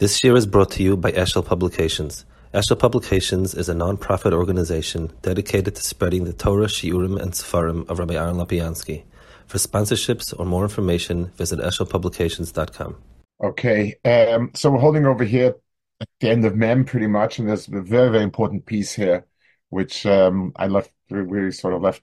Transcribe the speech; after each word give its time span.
This 0.00 0.24
year 0.24 0.34
is 0.34 0.44
brought 0.44 0.72
to 0.72 0.82
you 0.82 0.96
by 0.96 1.12
Eshel 1.12 1.46
Publications. 1.46 2.24
Eshel 2.52 2.76
Publications 2.76 3.54
is 3.54 3.68
a 3.68 3.74
non-profit 3.74 4.32
organization 4.32 5.12
dedicated 5.22 5.76
to 5.76 5.82
spreading 5.82 6.24
the 6.24 6.32
Torah, 6.32 6.66
Shiurim, 6.66 7.16
and 7.22 7.30
Sefarim 7.30 7.88
of 7.88 8.00
Rabbi 8.00 8.14
Aaron 8.14 8.34
Lapiansky. 8.34 9.04
For 9.46 9.58
sponsorships 9.58 10.34
or 10.36 10.46
more 10.46 10.64
information, 10.64 11.26
visit 11.36 11.60
eshelpublications.com. 11.60 12.96
Okay, 13.44 13.94
um, 14.04 14.50
so 14.52 14.72
we're 14.72 14.80
holding 14.80 15.06
over 15.06 15.22
here 15.22 15.54
at 16.00 16.08
the 16.18 16.28
end 16.28 16.44
of 16.44 16.56
Mem 16.56 16.84
pretty 16.84 17.06
much, 17.06 17.38
and 17.38 17.48
there's 17.48 17.68
a 17.68 17.80
very, 17.80 18.10
very 18.10 18.24
important 18.24 18.66
piece 18.66 18.92
here, 18.92 19.24
which 19.68 20.06
um, 20.06 20.52
I 20.56 20.66
left, 20.66 20.90
we 21.08 21.52
sort 21.52 21.72
of 21.72 21.82
left 21.82 22.02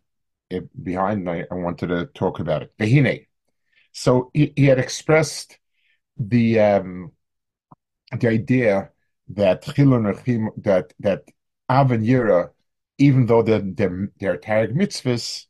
it 0.50 0.70
behind, 0.82 1.28
and 1.28 1.30
I, 1.30 1.46
I 1.52 1.56
wanted 1.56 1.88
to 1.88 2.06
talk 2.06 2.40
about 2.40 2.62
it. 2.62 2.72
Behine. 2.78 3.28
So 3.92 4.32
he, 4.34 4.54
he 4.56 4.68
had 4.68 4.80
expressed 4.80 5.60
the 6.18 6.58
um, 6.62 7.12
the 8.20 8.30
idea 8.30 8.92
that 9.30 9.64
that 9.64 10.94
that 11.00 11.24
Av 11.70 11.92
and 11.92 12.06
Yira, 12.06 12.52
even 12.98 13.26
though 13.26 13.42
they're 13.42 13.62
they're, 13.62 14.10
they're 14.20 14.38
mitzvahs, 14.38 15.46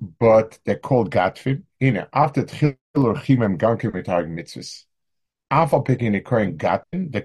but 0.00 0.58
they're 0.64 0.78
called 0.78 1.10
Gatvim. 1.10 1.64
You 1.80 1.92
know, 1.92 2.06
after 2.12 2.44
Chilur 2.44 2.76
Chimem 2.94 3.58
Gankim 3.58 3.92
Tarek 4.04 4.28
mitzvahs, 4.28 4.84
Alpha 5.50 5.80
picking 5.82 6.14
a 6.14 6.20
current 6.20 6.58
Gatvim, 6.58 7.12
they. 7.12 7.24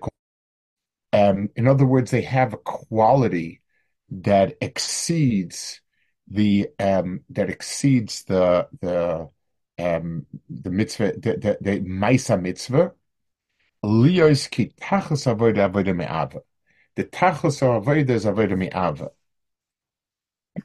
Um, 1.13 1.49
in 1.55 1.67
other 1.67 1.85
words, 1.85 2.09
they 2.11 2.21
have 2.21 2.53
a 2.53 2.57
quality 2.57 3.61
that 4.09 4.55
exceeds 4.61 5.81
the 6.27 6.70
um, 6.79 7.21
that 7.29 7.49
exceeds 7.49 8.23
the 8.23 8.67
the 8.81 9.29
um, 9.77 10.25
the 10.49 10.70
mitzvah 10.70 11.13
the 11.13 11.37
the, 11.37 11.57
the 11.61 11.79
mitzvah 12.37 12.93
Lios 13.84 14.49
ki 14.49 14.73
tachos 14.80 15.26
avoda 15.26 15.70
avoda 15.70 15.95
me'ava. 15.95 16.41
The 16.95 17.05
tachos 17.05 17.62
avoda 17.62 18.09
is 18.09 18.26
avoda 18.26 18.57
me'ava. 18.57 19.12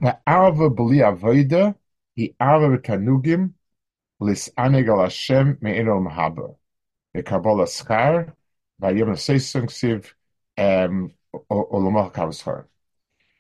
Ma'ava 0.00 0.69
b'li 0.75 1.00
avoda 1.11 1.75
hi 2.17 2.34
ava 2.41 2.69
v'tanugim 2.77 3.55
lis'aneg 4.20 4.89
al 4.89 5.03
Hashem 5.03 5.58
me'en 5.61 5.89
ol 5.89 6.03
mahaba. 6.03 6.56
V'kabol 7.14 7.64
aschar 7.64 8.34
v'ayom 8.81 9.08
ha'seisung 9.08 9.69
siv. 9.69 10.12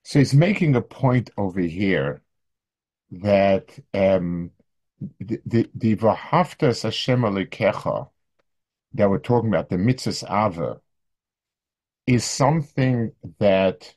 So 0.02 0.18
he's 0.18 0.34
making 0.34 0.76
a 0.76 0.82
point 0.82 1.30
over 1.38 1.60
here 1.60 2.20
that 3.10 3.78
um, 3.94 4.50
the 5.18 5.40
the, 5.46 5.70
the 5.74 5.94
Hashem 5.94 7.22
alikecha 7.22 8.10
that 8.96 9.10
we're 9.10 9.18
talking 9.18 9.48
about, 9.48 9.68
the 9.68 9.78
mitzvah 9.78 10.26
ava, 10.28 10.80
is 12.06 12.24
something 12.24 13.12
that 13.38 13.94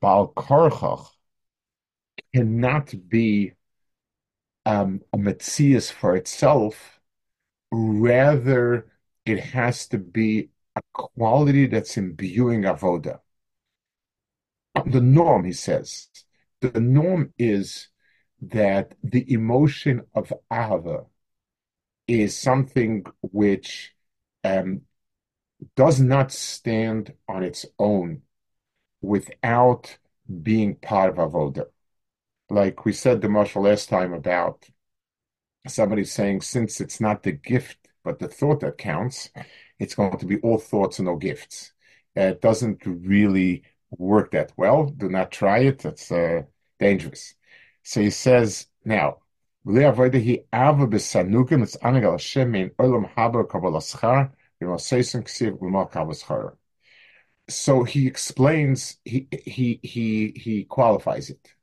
Baal 0.00 0.32
Korchach 0.34 1.08
cannot 2.34 2.94
be 3.08 3.52
um, 4.66 5.00
a 5.12 5.18
mitzias 5.18 5.90
for 5.90 6.16
itself. 6.16 7.00
Rather, 7.70 8.86
it 9.24 9.40
has 9.40 9.86
to 9.88 9.98
be 9.98 10.50
a 10.76 10.82
quality 10.92 11.66
that's 11.66 11.96
imbuing 11.96 12.62
avoda. 12.62 13.20
The 14.86 15.00
norm, 15.00 15.44
he 15.44 15.52
says, 15.52 16.08
the 16.60 16.80
norm 16.80 17.32
is 17.38 17.88
that 18.40 18.94
the 19.02 19.32
emotion 19.32 20.02
of 20.14 20.32
ava 20.52 21.04
is 22.06 22.36
something 22.36 23.04
which 23.22 23.93
um, 24.44 24.82
does 25.76 26.00
not 26.00 26.32
stand 26.32 27.14
on 27.28 27.42
its 27.42 27.66
own 27.78 28.22
without 29.00 29.98
being 30.42 30.76
part 30.76 31.10
of 31.10 31.16
avoda. 31.16 31.66
Like 32.50 32.84
we 32.84 32.92
said 32.92 33.20
the 33.20 33.28
marshal 33.28 33.62
last 33.62 33.88
time 33.88 34.12
about 34.12 34.68
somebody 35.66 36.04
saying, 36.04 36.42
since 36.42 36.80
it's 36.80 37.00
not 37.00 37.22
the 37.22 37.32
gift 37.32 37.78
but 38.04 38.18
the 38.18 38.28
thought 38.28 38.60
that 38.60 38.78
counts, 38.78 39.30
it's 39.78 39.94
going 39.94 40.18
to 40.18 40.26
be 40.26 40.38
all 40.40 40.58
thoughts 40.58 40.98
and 40.98 41.06
no 41.06 41.16
gifts. 41.16 41.72
Uh, 42.16 42.22
it 42.22 42.40
doesn't 42.42 42.82
really 42.84 43.62
work 43.90 44.30
that 44.32 44.52
well. 44.56 44.86
Do 44.86 45.08
not 45.08 45.32
try 45.32 45.60
it. 45.60 45.84
It's 45.84 46.12
uh, 46.12 46.42
dangerous. 46.78 47.34
So 47.82 48.00
he 48.02 48.10
says 48.10 48.66
now, 48.84 49.18
so 57.48 57.84
he 57.84 58.06
explains 58.06 58.96
he 59.04 59.28
he 59.44 59.80
he 59.82 60.32
he 60.36 60.64
qualifies 60.64 61.30
it. 61.30 61.54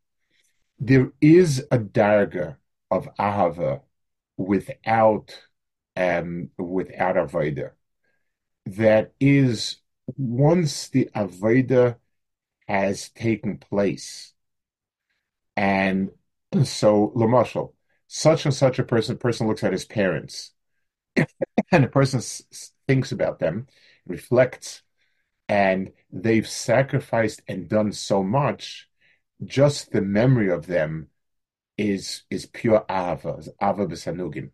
There 0.80 1.12
is 1.22 1.60
a 1.72 1.80
darga 1.80 2.58
of 2.90 3.10
ahava 3.20 3.82
without 4.38 5.38
um 5.96 6.50
without 6.58 7.16
avoda. 7.16 7.72
That 8.66 9.14
is 9.20 9.78
once 10.18 10.90
the 10.90 11.10
avoda 11.16 11.98
has 12.68 13.10
taken 13.10 13.58
place, 13.58 14.34
and 15.56 16.12
so 16.64 17.12
Lamashal, 17.16 17.74
such 18.08 18.46
and 18.46 18.54
such 18.54 18.80
a 18.80 18.84
person 18.84 19.18
person 19.18 19.48
looks 19.48 19.64
at 19.64 19.74
his 19.74 19.86
parents 19.86 20.52
and 21.72 21.86
a 21.86 21.88
person 21.88 22.22
thinks 22.92 23.12
about 23.14 23.40
them 23.40 23.68
reflects 24.06 24.84
and 25.48 25.92
they've 26.12 26.48
sacrificed 26.48 27.42
and 27.48 27.70
done 27.70 27.92
so 27.92 28.22
much 28.24 28.90
just 29.46 29.92
the 29.92 30.02
memory 30.02 30.50
of 30.52 30.68
them 30.68 31.08
is 31.78 32.24
is 32.30 32.46
pure 32.46 32.84
ava 32.90 33.34
ava 33.62 33.86
b'sanugim 33.88 34.52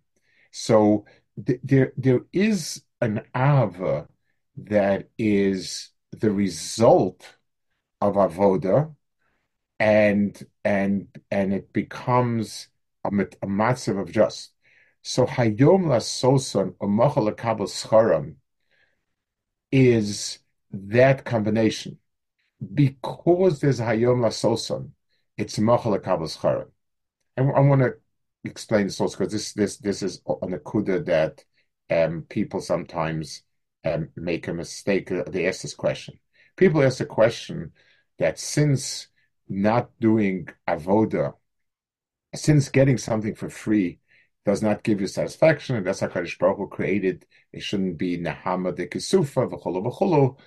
so 0.52 1.06
th- 1.46 1.59
there 1.64 1.92
there 1.98 2.22
is 2.31 2.84
an 3.02 3.16
ava 3.36 4.08
that 4.58 5.09
is 5.18 5.90
the 6.12 6.31
result 6.31 7.22
of 8.02 8.16
avoda 8.16 8.78
and 9.80 10.46
and 10.64 11.08
and 11.31 11.54
it 11.54 11.72
becomes 11.74 12.68
a, 13.04 13.09
a 13.42 13.48
massive 13.48 13.98
of 13.98 14.12
just. 14.12 14.52
So 15.07 15.25
Hayom 15.25 15.88
La 15.88 16.00
Soson 16.00 16.73
Umachal 16.81 17.35
Kabel 17.38 17.68
Scharam 17.68 18.35
is 19.72 20.40
that 20.69 21.23
combination. 21.23 21.97
Because 22.73 23.62
there's 23.62 23.79
Hayom 23.79 24.22
La 24.22 24.28
Soson, 24.28 24.90
it's 25.38 25.59
Machal 25.59 25.97
Kabel 26.00 26.28
Scharam. 26.28 26.72
And 27.38 27.53
I 27.56 27.62
want 27.62 27.84
to 27.84 27.94
explain 28.44 28.88
this 28.88 29.00
also 29.00 29.18
because 29.18 29.31
this 29.31 29.53
this 29.53 29.78
this 29.78 30.03
is 30.03 30.22
an 30.41 30.51
akuda 30.59 31.06
that 31.06 31.45
um, 31.89 32.24
people 32.24 32.59
sometimes 32.59 33.44
um, 33.85 34.09
make 34.18 34.50
a 34.50 34.53
mistake. 34.53 35.07
They 35.07 35.47
ask 35.47 35.62
this 35.62 35.74
question. 35.74 36.19
People 36.57 36.84
ask 36.84 36.97
the 36.97 37.06
question 37.06 37.72
that 38.19 38.39
since 38.39 39.07
not 39.47 39.89
doing 40.01 40.50
avoda 40.68 41.35
since 42.35 42.68
getting 42.68 42.97
something 42.97 43.34
for 43.34 43.50
free 43.50 44.00
does 44.47 44.63
not 44.63 44.81
give 44.84 45.02
you 45.02 45.08
satisfaction, 45.08 45.75
and 45.75 45.85
that's 45.85 46.00
how 46.00 46.08
Kadosh 46.08 46.40
Baruch 46.40 46.58
Hu 46.58 46.68
created, 46.69 47.25
it 47.52 47.62
shouldn't 47.62 47.97
be 47.97 48.18
Nahama 48.18 48.74
de 48.74 48.88
Kisufa, 48.88 49.50
v'cholo 49.52 49.84
v'cholo. 49.85 50.38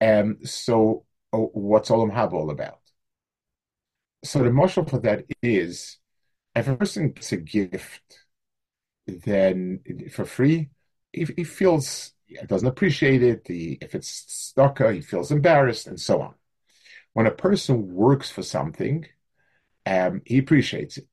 Um, 0.00 0.38
so 0.46 1.04
oh, 1.32 1.50
what's 1.52 1.90
Olam 1.90 2.12
Haba 2.12 2.34
all 2.34 2.50
about? 2.50 2.80
So 4.24 4.42
the 4.42 4.52
motion 4.52 4.84
for 4.84 5.00
that 5.00 5.24
is, 5.42 5.98
if 6.54 6.68
a 6.68 6.76
person 6.76 7.10
gets 7.12 7.32
a 7.32 7.38
gift, 7.38 8.02
then 9.06 9.80
for 10.12 10.24
free, 10.24 10.70
he, 11.12 11.26
he 11.36 11.44
feels 11.44 12.12
doesn't 12.46 12.68
appreciate 12.68 13.22
it. 13.24 13.42
He, 13.48 13.78
if 13.80 13.96
it's 13.96 14.52
stucca, 14.56 14.94
he 14.94 15.00
feels 15.00 15.32
embarrassed, 15.32 15.88
and 15.88 16.00
so 16.00 16.22
on. 16.22 16.34
When 17.14 17.26
a 17.26 17.32
person 17.32 17.92
works 17.92 18.30
for 18.30 18.44
something, 18.44 19.06
um, 19.86 20.22
he 20.24 20.38
appreciates 20.38 20.98
it. 20.98 21.08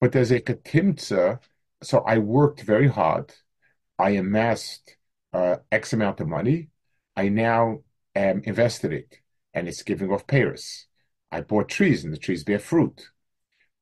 But 0.00 0.12
there's 0.12 0.30
a 0.30 0.40
katimtza. 0.40 1.40
So 1.82 2.00
I 2.00 2.18
worked 2.18 2.62
very 2.62 2.88
hard. 2.88 3.32
I 3.98 4.10
amassed 4.10 4.96
uh, 5.32 5.56
X 5.70 5.92
amount 5.92 6.20
of 6.20 6.28
money. 6.28 6.68
I 7.16 7.28
now 7.28 7.80
um, 8.14 8.42
invested 8.44 8.92
it, 8.92 9.20
and 9.54 9.68
it's 9.68 9.82
giving 9.82 10.10
off 10.12 10.26
payers. 10.26 10.86
I 11.30 11.40
bought 11.40 11.68
trees, 11.68 12.04
and 12.04 12.12
the 12.12 12.18
trees 12.18 12.44
bear 12.44 12.58
fruit. 12.58 13.10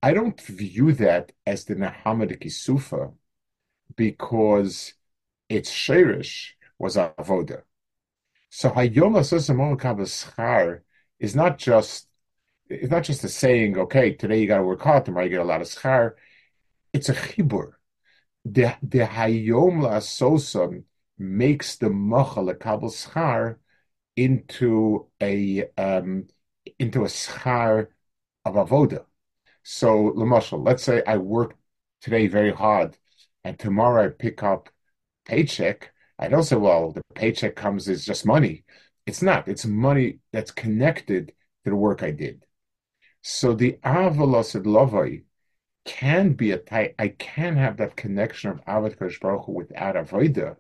I 0.02 0.12
don't 0.12 0.40
view 0.40 0.92
that 0.92 1.32
as 1.46 1.64
the 1.64 1.74
Nahamad 1.74 2.38
Kisufa 2.42 3.14
because 3.96 4.94
its 5.48 5.70
shirish 5.70 6.50
was 6.78 6.96
avoda. 6.96 7.62
So 8.50 8.70
Hayom 8.70 9.14
Schar 9.16 10.80
is 11.18 11.34
not 11.34 11.58
just 11.58 12.08
it's 12.74 12.90
not 12.90 13.04
just 13.04 13.24
a 13.24 13.28
saying, 13.28 13.78
okay, 13.78 14.12
today 14.12 14.40
you 14.40 14.46
got 14.46 14.58
to 14.58 14.64
work 14.64 14.82
hard, 14.82 15.04
tomorrow 15.04 15.24
you 15.24 15.30
get 15.30 15.40
a 15.40 15.44
lot 15.44 15.60
of 15.60 15.68
schar. 15.68 16.12
It's 16.92 17.08
a 17.08 17.14
chibur. 17.14 17.72
The 18.44 18.76
the 18.82 19.00
hayom 19.00 19.82
soson 20.00 20.84
makes 21.18 21.76
the 21.76 21.90
mocha 21.90 22.40
lekabel 22.40 22.90
schar 22.92 23.56
into 24.16 25.08
a 25.20 25.64
um, 25.78 26.26
into 26.78 27.04
a 27.04 27.08
schar 27.08 27.88
of 28.44 28.54
avoda. 28.54 29.04
So, 29.62 30.12
Lamashal, 30.12 30.64
let's 30.64 30.84
say 30.84 31.02
I 31.06 31.16
work 31.18 31.56
today 32.02 32.26
very 32.28 32.52
hard, 32.52 32.98
and 33.44 33.58
tomorrow 33.58 34.06
I 34.06 34.08
pick 34.10 34.42
up 34.42 34.68
paycheck. 35.26 35.92
I 36.18 36.28
don't 36.28 36.44
say, 36.44 36.56
well, 36.56 36.92
the 36.92 37.02
paycheck 37.14 37.56
comes 37.56 37.88
is 37.88 38.04
just 38.04 38.26
money. 38.26 38.64
It's 39.06 39.22
not. 39.22 39.48
It's 39.48 39.66
money 39.66 40.20
that's 40.32 40.50
connected 40.50 41.28
to 41.64 41.70
the 41.70 41.76
work 41.76 42.02
I 42.02 42.10
did. 42.10 42.46
So 43.26 43.54
the 43.54 43.78
avalos 43.82 44.54
lovai 44.64 45.24
can 45.86 46.34
be 46.34 46.50
a 46.50 46.58
type. 46.58 46.94
I 46.98 47.08
can 47.08 47.56
have 47.56 47.78
that 47.78 47.96
connection 47.96 48.50
of 48.50 48.62
Avad 48.66 48.98
Kodesh 48.98 49.18
Baruch 49.18 49.46
Hu 49.46 49.52
without 49.52 49.94
avoda, 49.94 50.58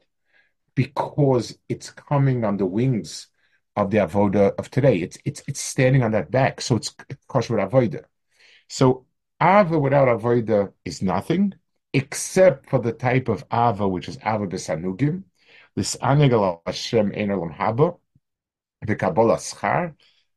because 0.74 1.58
it's 1.68 1.90
coming 1.90 2.42
on 2.42 2.56
the 2.56 2.64
wings 2.64 3.28
of 3.76 3.90
the 3.90 3.98
avoda 3.98 4.54
of 4.56 4.70
today. 4.70 4.96
It's 5.02 5.18
it's 5.26 5.42
it's 5.46 5.60
standing 5.60 6.02
on 6.02 6.12
that 6.12 6.30
back, 6.30 6.62
so 6.62 6.76
it's 6.76 6.94
kosher 7.28 7.54
with 7.54 7.70
avoda. 7.70 8.04
So 8.70 9.04
ava 9.42 9.78
without 9.78 10.08
avoda 10.08 10.72
is 10.86 11.02
nothing, 11.02 11.52
except 11.92 12.70
for 12.70 12.78
the 12.78 12.92
type 12.92 13.28
of 13.28 13.44
ava 13.52 13.86
which 13.86 14.08
is 14.08 14.16
ava 14.24 14.46
besanugim. 14.46 15.24
This 15.76 15.96
anegal 15.96 16.62
Hashem 16.64 17.10
enelam 17.10 17.54
haba, 17.54 17.98
the 18.80 18.96
kabbalah 18.96 19.36
schar, 19.36 19.94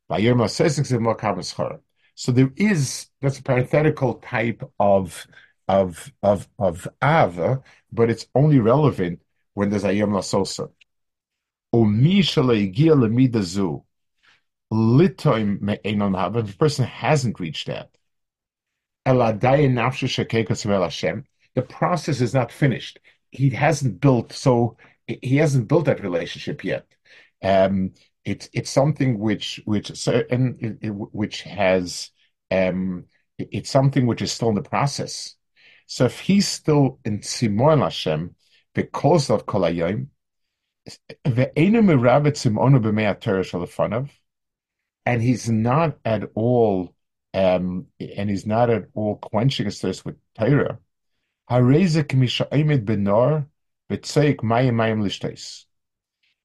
vayirma 0.09 0.50
schar. 0.50 1.79
So 2.17 2.31
there 2.31 2.51
is 2.55 3.09
that's 3.21 3.37
a 3.37 3.43
parenthetical 3.43 4.15
type 4.15 4.63
of 4.79 5.27
of 5.67 6.11
of 6.23 6.47
of 6.57 6.87
ava, 7.03 7.61
but 7.91 8.09
it's 8.09 8.25
only 8.33 8.59
relevant 8.59 9.21
when 9.53 9.69
there's 9.69 9.83
ayam 9.83 10.09
lasosa. 10.09 10.71
If 14.71 16.53
a 16.53 16.57
person 16.57 16.85
hasn't 16.85 17.39
reached 17.39 17.67
that, 17.67 17.89
the 21.55 21.61
process 21.69 22.21
is 22.21 22.33
not 22.33 22.51
finished. 22.51 22.99
He 23.31 23.49
hasn't 23.51 24.01
built 24.01 24.33
so 24.33 24.77
he 25.07 25.37
hasn't 25.37 25.67
built 25.67 25.85
that 25.85 26.01
relationship 26.01 26.63
yet. 26.63 26.87
Um, 27.43 27.93
it's 28.27 28.50
it's 28.51 28.69
something 28.69 29.19
which 29.19 29.62
which 29.63 29.95
certain 29.97 30.77
which 30.91 31.44
has 31.44 32.12
um, 32.51 33.06
it's 33.38 33.69
something 33.69 34.06
which 34.06 34.21
is 34.21 34.33
still 34.33 34.50
in 34.50 34.56
the 34.56 34.62
process. 34.62 35.35
So 35.85 36.06
if 36.06 36.19
he's 36.19 36.47
still 36.47 37.00
in 37.06 37.21
Simon 37.24 37.79
Hashem 37.79 38.35
because 38.75 39.29
of 39.29 39.45
Kol 39.45 39.62
Hayom, 39.62 40.07
and 45.06 45.21
he's 45.21 45.50
not 45.50 45.97
at 46.03 46.29
all 46.35 46.94
um, 47.33 47.88
and 48.00 48.29
he's 48.29 48.45
not 48.45 48.69
at 48.69 48.85
all 48.94 49.15
quenching 49.15 49.65
his 49.65 49.79
thirst 49.79 50.03
with 50.06 50.18
Torah. 50.38 50.79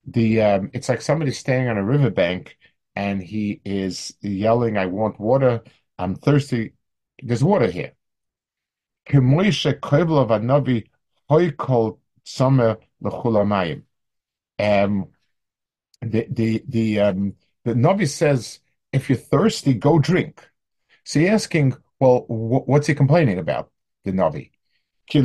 The 0.05 0.41
um, 0.41 0.71
it's 0.73 0.89
like 0.89 1.01
somebody 1.01 1.31
standing 1.31 1.69
on 1.69 1.77
a 1.77 1.83
riverbank 1.83 2.57
and 2.95 3.21
he 3.21 3.61
is 3.65 4.15
yelling, 4.21 4.77
"I 4.77 4.85
want 4.87 5.19
water! 5.19 5.61
I'm 5.97 6.15
thirsty! 6.15 6.73
There's 7.21 7.43
water 7.43 7.67
here." 7.69 7.93
Um, 14.59 15.09
the 16.01 16.27
the 16.29 16.63
the 16.67 16.99
um, 16.99 17.35
the 17.63 17.73
Navi 17.73 18.07
says, 18.09 18.59
"If 18.91 19.09
you're 19.09 19.17
thirsty, 19.17 19.73
go 19.73 19.99
drink." 19.99 20.49
So 21.05 21.19
you're 21.19 21.33
asking, 21.33 21.75
well, 21.99 22.25
what's 22.27 22.87
he 22.87 22.95
complaining 22.95 23.39
about? 23.39 23.71
The 24.05 24.11
Navi. 24.11 24.51
So 25.11 25.19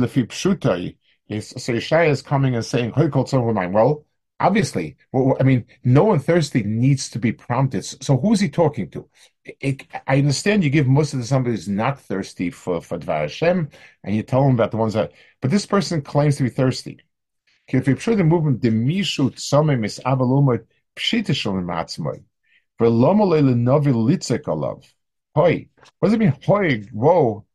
Yeshaya 1.73 2.09
is 2.09 2.21
coming 2.21 2.55
and 2.55 2.65
saying, 2.65 2.93
well, 2.95 4.05
obviously, 4.39 4.97
I 5.13 5.43
mean, 5.43 5.65
no 5.83 6.05
one 6.05 6.19
thirsty 6.19 6.63
needs 6.63 7.09
to 7.11 7.19
be 7.19 7.31
prompted. 7.31 7.83
So 7.83 8.17
who's 8.17 8.39
he 8.39 8.49
talking 8.49 8.89
to? 8.91 9.09
It, 9.43 9.85
I 10.07 10.17
understand 10.17 10.63
you 10.63 10.69
give 10.69 10.87
most 10.87 11.13
of 11.13 11.25
somebody 11.25 11.55
who's 11.55 11.67
not 11.67 11.99
thirsty 11.99 12.49
for, 12.49 12.81
for 12.81 12.97
Dvar 12.97 13.21
Hashem, 13.21 13.69
and 14.03 14.15
you 14.15 14.23
tell 14.23 14.43
them 14.43 14.53
about 14.53 14.71
the 14.71 14.77
ones 14.77 14.93
that, 14.93 15.11
but 15.41 15.51
this 15.51 15.65
person 15.65 16.01
claims 16.01 16.37
to 16.37 16.43
be 16.43 16.49
thirsty. 16.49 16.99
If 17.67 17.87
you 17.87 18.23
movement, 18.23 18.61
the 18.61 18.69
samim 18.69 19.85
is 19.85 19.99
pshitishal 19.99 21.63
matzmoy. 21.63 22.23
Alav. 24.45 24.83
What 25.99 26.09
does 26.09 26.13
it 26.13 26.19
mean? 26.19 26.33
Whoa. 26.91 27.45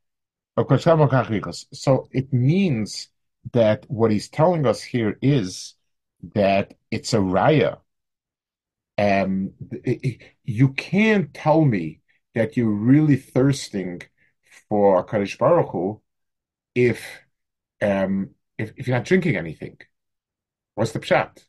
So 1.72 2.08
it 2.12 2.32
means 2.32 3.08
that 3.52 3.84
what 3.88 4.10
he's 4.10 4.28
telling 4.28 4.66
us 4.66 4.82
here 4.82 5.18
is 5.20 5.74
that 6.34 6.74
it's 6.90 7.12
a 7.14 7.18
raya. 7.18 7.78
Um, 8.96 9.52
you 10.44 10.68
can't 10.74 11.32
tell 11.34 11.64
me 11.64 12.00
that 12.34 12.56
you're 12.56 12.68
really 12.70 13.16
thirsting 13.16 14.02
for 14.68 15.04
Kadosh 15.04 15.38
Baruch 15.38 15.70
Hu 15.70 16.00
if, 16.74 17.02
um, 17.82 18.30
if, 18.58 18.72
if 18.76 18.88
you're 18.88 18.96
not 18.96 19.06
drinking 19.06 19.36
anything. 19.36 19.78
What's 20.74 20.92
the 20.92 21.00
pshat? 21.00 21.44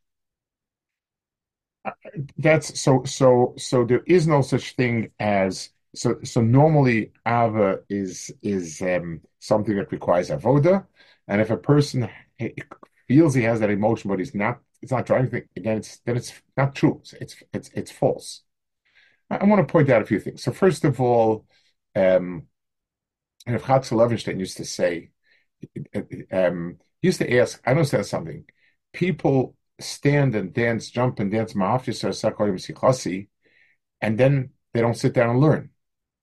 Uh, 1.84 1.92
that's 2.38 2.80
so 2.80 3.04
so 3.04 3.54
so 3.58 3.86
there 3.86 4.02
is 4.08 4.26
no 4.28 4.42
such 4.42 4.76
thing 4.76 5.12
as 5.20 5.70
so 5.94 6.18
so 6.24 6.42
normally 6.42 7.12
ava 7.28 7.80
is 7.90 8.32
is 8.42 8.82
um, 8.82 9.22
something 9.40 9.76
that 9.76 9.92
requires 9.92 10.30
avoda, 10.32 10.86
and 11.28 11.42
if 11.42 11.52
a 11.52 11.58
person 11.58 12.10
feels 13.08 13.36
he 13.36 13.44
has 13.44 13.60
that 13.60 13.70
emotion 13.70 14.10
but 14.10 14.18
he's 14.20 14.34
not 14.34 14.62
it's 14.86 14.92
not 14.92 15.08
driving 15.08 15.46
then 15.56 15.78
it's 15.78 15.98
then 16.06 16.16
it's 16.16 16.32
not 16.56 16.76
true. 16.76 17.02
It's 17.20 17.36
it's 17.52 17.72
it's 17.74 17.92
false. 17.92 18.44
I, 19.32 19.38
I 19.38 19.44
want 19.46 19.68
to 19.68 19.72
point 19.72 19.90
out 19.90 20.04
a 20.04 20.06
few 20.06 20.20
things. 20.20 20.44
So 20.44 20.52
first 20.52 20.86
of 20.86 21.02
all, 21.02 21.48
um, 21.96 22.44
and 23.48 23.56
if 23.56 23.64
Chatzkel 23.64 23.98
Levenstein 23.98 24.38
used 24.40 24.58
to 24.58 24.66
say, 24.66 25.10
um, 26.32 26.78
used 27.02 27.18
to 27.18 27.38
ask, 27.40 27.60
I 27.66 27.74
say 27.86 28.04
something. 28.04 28.46
People 28.94 29.56
stand 29.80 30.36
and 30.36 30.54
dance, 30.54 30.92
jump 30.92 31.20
and 31.20 31.32
dance 31.32 31.56
and 34.02 34.20
then 34.20 34.52
they 34.72 34.82
don't 34.82 34.94
sit 34.94 35.14
down 35.14 35.32
and 35.32 35.40
learn. 35.40 35.72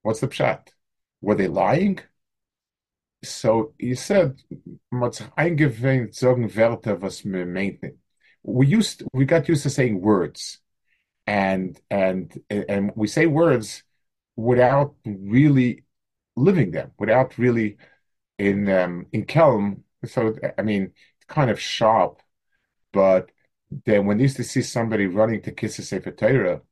What's 0.03 0.21
the 0.21 0.29
pshat? 0.29 0.69
Were 1.21 1.35
they 1.35 1.49
lying? 1.49 1.99
So 3.25 3.75
he 3.77 3.97
said, 3.97 4.41
We 8.43 8.67
used 8.67 9.03
we 9.13 9.25
got 9.25 9.49
used 9.49 9.63
to 9.65 9.71
saying 9.71 10.01
words, 10.01 10.59
and 11.27 11.81
and 11.91 12.41
and 12.51 12.93
we 12.97 13.09
say 13.09 13.27
words 13.27 13.85
without 14.37 14.97
really 15.05 15.85
living 16.37 16.73
them, 16.73 16.93
without 16.99 17.39
really 17.39 17.79
in 18.39 18.69
um, 18.71 19.07
in 19.13 19.27
Kelm. 19.27 19.83
So 20.07 20.35
I 20.59 20.63
mean, 20.63 20.93
it's 21.17 21.27
kind 21.29 21.51
of 21.51 21.61
sharp, 21.61 22.23
but 22.93 23.31
then 23.87 24.07
when 24.07 24.19
they 24.19 24.25
used 24.25 24.37
to 24.39 24.45
see 24.45 24.63
somebody 24.63 25.07
running 25.07 25.43
to 25.43 25.53
kiss 25.53 25.79
a 25.79 25.83
Sefer 25.83 26.13
Torah, 26.13 26.63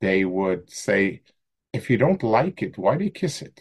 they 0.00 0.24
would 0.24 0.70
say, 0.70 1.22
if 1.72 1.90
you 1.90 1.96
don't 1.98 2.22
like 2.22 2.62
it, 2.62 2.78
why 2.78 2.96
do 2.96 3.04
you 3.04 3.10
kiss 3.10 3.42
it? 3.42 3.60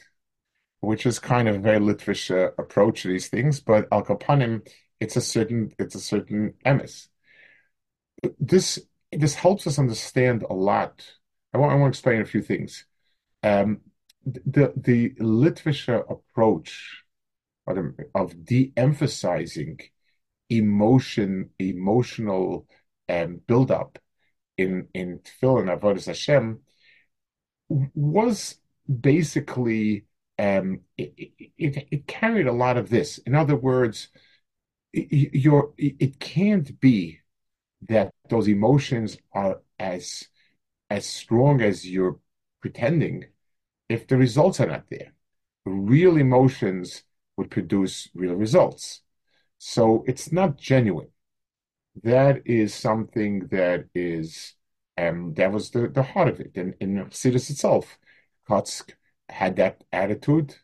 Which 0.82 1.06
is 1.06 1.20
kind 1.20 1.48
of 1.50 1.56
a 1.58 1.60
very 1.60 1.80
Litvish 1.80 2.30
approach 2.58 3.04
to 3.04 3.10
these 3.10 3.30
things, 3.30 3.60
but 3.62 3.88
al 3.92 4.04
kapanim, 4.06 4.68
it's 5.00 5.16
a 5.16 5.22
certain 5.22 5.74
it's 5.80 5.96
a 5.96 6.00
certain 6.00 6.54
emes. 6.66 7.10
This 8.40 8.80
this 9.12 9.36
helps 9.36 9.68
us 9.68 9.80
understand 9.80 10.44
a 10.44 10.54
lot. 10.54 11.06
I 11.54 11.58
want 11.58 11.72
I 11.72 11.76
want 11.76 11.94
to 11.94 11.98
explain 11.98 12.22
a 12.22 12.26
few 12.26 12.42
things. 12.42 12.86
Um, 13.44 13.82
the 14.26 14.74
the 14.76 15.12
Litvish 15.20 15.88
approach 15.88 17.04
of, 18.16 18.46
de-emphasizing 18.46 19.80
emotion, 20.50 21.50
emotional 21.60 22.66
um, 23.10 23.42
build-up 23.46 24.00
in 24.58 24.88
in 24.94 25.20
Tefillin 25.20 25.78
Avodas 25.78 26.08
Hashem 26.08 26.60
was 27.70 28.56
basically 28.88 30.06
um, 30.40 30.82
it, 30.98 31.14
it, 31.58 31.88
it, 31.92 32.08
carried 32.08 32.48
a 32.48 32.54
lot 32.54 32.78
of 32.78 32.90
this. 32.90 33.18
In 33.20 33.36
other 33.36 33.56
words, 33.56 34.10
your 34.94 35.74
it 35.78 36.20
can't 36.20 36.80
be 36.80 37.20
that 37.82 38.14
those 38.30 38.48
emotions 38.48 39.18
are 39.34 39.62
as 39.80 40.28
as 40.90 41.06
strong 41.06 41.62
as 41.62 41.88
you're 41.88 42.20
pretending 42.62 43.26
if 43.90 44.08
the 44.08 44.18
results 44.18 44.60
are 44.60 44.68
not 44.68 44.86
there. 44.90 45.14
Real 45.66 46.18
emotions 46.18 47.04
would 47.38 47.52
produce 47.52 48.10
real 48.16 48.36
results. 48.36 49.02
So 49.60 50.04
it's 50.08 50.32
not 50.32 50.58
genuine. 50.58 51.10
that 52.04 52.42
is 52.46 52.74
something 52.74 53.48
that 53.48 53.86
is 53.96 54.54
um, 54.98 55.34
that 55.36 55.52
was 55.52 55.72
the, 55.72 55.88
the 55.90 56.04
heart 56.04 56.28
of 56.28 56.40
it. 56.40 56.52
And 56.56 56.76
in 56.80 56.96
Chassidus 57.06 57.50
itself, 57.50 57.98
Kotsk 58.50 58.94
had 59.30 59.56
that 59.58 59.84
attitude, 59.92 60.56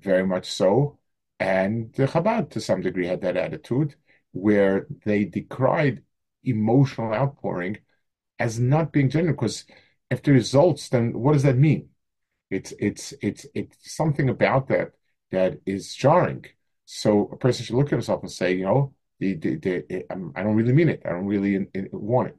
very 0.00 0.26
much 0.26 0.50
so, 0.50 0.98
and 1.40 1.92
the 1.94 2.06
Chabad 2.06 2.50
to 2.50 2.60
some 2.60 2.80
degree 2.80 3.06
had 3.06 3.20
that 3.22 3.36
attitude, 3.36 3.94
where 4.32 4.86
they 5.04 5.24
decried 5.24 6.02
emotional 6.48 7.12
outpouring 7.12 7.78
as 8.38 8.58
not 8.58 8.92
being 8.92 9.10
genuine. 9.10 9.34
Because 9.34 9.64
if 10.10 10.22
the 10.22 10.32
results, 10.32 10.88
then 10.88 11.12
what 11.12 11.32
does 11.32 11.42
that 11.42 11.56
mean? 11.56 11.90
It's 12.50 12.72
it's 12.78 13.12
it's 13.22 13.46
it's 13.54 13.94
something 13.94 14.28
about 14.28 14.68
that 14.68 14.92
that 15.30 15.60
is 15.66 15.94
jarring. 15.94 16.46
So 16.86 17.28
a 17.32 17.36
person 17.36 17.64
should 17.64 17.76
look 17.76 17.88
at 17.88 17.92
himself 17.92 18.22
and 18.22 18.30
say, 18.30 18.54
you 18.54 18.64
know, 18.64 18.94
the, 19.18 19.34
the, 19.34 19.56
the, 19.56 20.06
I 20.10 20.42
don't 20.42 20.54
really 20.54 20.72
mean 20.72 20.88
it. 20.88 21.02
I 21.04 21.10
don't 21.10 21.26
really 21.26 21.66
want 21.92 22.28
it. 22.28 22.36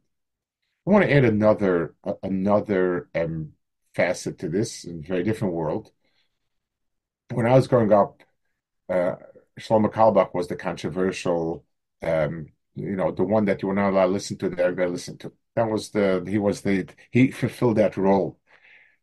I 0.87 0.91
want 0.91 1.05
to 1.05 1.13
add 1.13 1.25
another 1.25 1.93
another 2.23 3.09
um, 3.13 3.51
facet 3.93 4.39
to 4.39 4.49
this, 4.49 4.85
in 4.85 4.99
a 4.99 5.07
very 5.07 5.23
different 5.23 5.53
world. 5.53 5.91
When 7.31 7.45
I 7.45 7.53
was 7.53 7.67
growing 7.67 7.93
up, 7.93 8.23
uh, 8.89 9.15
Shlomo 9.59 9.91
Carlebach 9.91 10.33
was 10.33 10.47
the 10.47 10.55
controversial, 10.55 11.63
um, 12.01 12.47
you 12.79 12.95
know, 12.95 13.12
the 13.12 13.24
one 13.24 13.45
that 13.45 13.62
you 13.62 13.67
were 13.67 13.74
not 13.75 13.89
allowed 13.91 14.07
to 14.07 14.12
listen 14.12 14.38
to 14.39 14.50
that 14.50 14.59
everybody 14.59 14.91
listened 14.91 15.19
to. 15.21 15.33
That 15.55 15.69
was 15.69 15.89
the 15.89 16.24
he 16.27 16.38
was 16.38 16.62
the 16.62 16.88
he 17.12 17.31
fulfilled 17.31 17.77
that 17.77 17.98
role. 17.98 18.39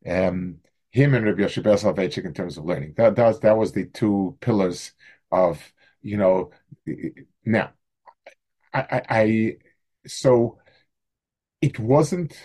Um, 0.06 0.58
him 0.90 1.14
and 1.14 1.26
Rabbi 1.26 1.42
Yoshe 1.42 1.62
Soloveitchik 1.62 2.24
in 2.24 2.34
terms 2.34 2.56
of 2.56 2.64
learning. 2.64 2.94
That 2.96 3.16
that 3.16 3.40
that 3.42 3.56
was 3.56 3.72
the 3.72 3.86
two 3.86 4.38
pillars 4.40 4.92
of 5.30 5.72
you 6.02 6.16
know. 6.16 6.50
Now, 7.44 7.72
I, 8.72 8.80
I, 8.80 9.02
I 9.10 9.56
so 10.06 10.58
it 11.60 11.78
wasn't 11.78 12.36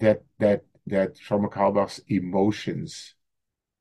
that 0.00 0.24
that 0.38 0.64
that 0.86 1.16
Shlomo 1.16 1.50
Carlebach's 1.50 2.00
emotions 2.08 3.14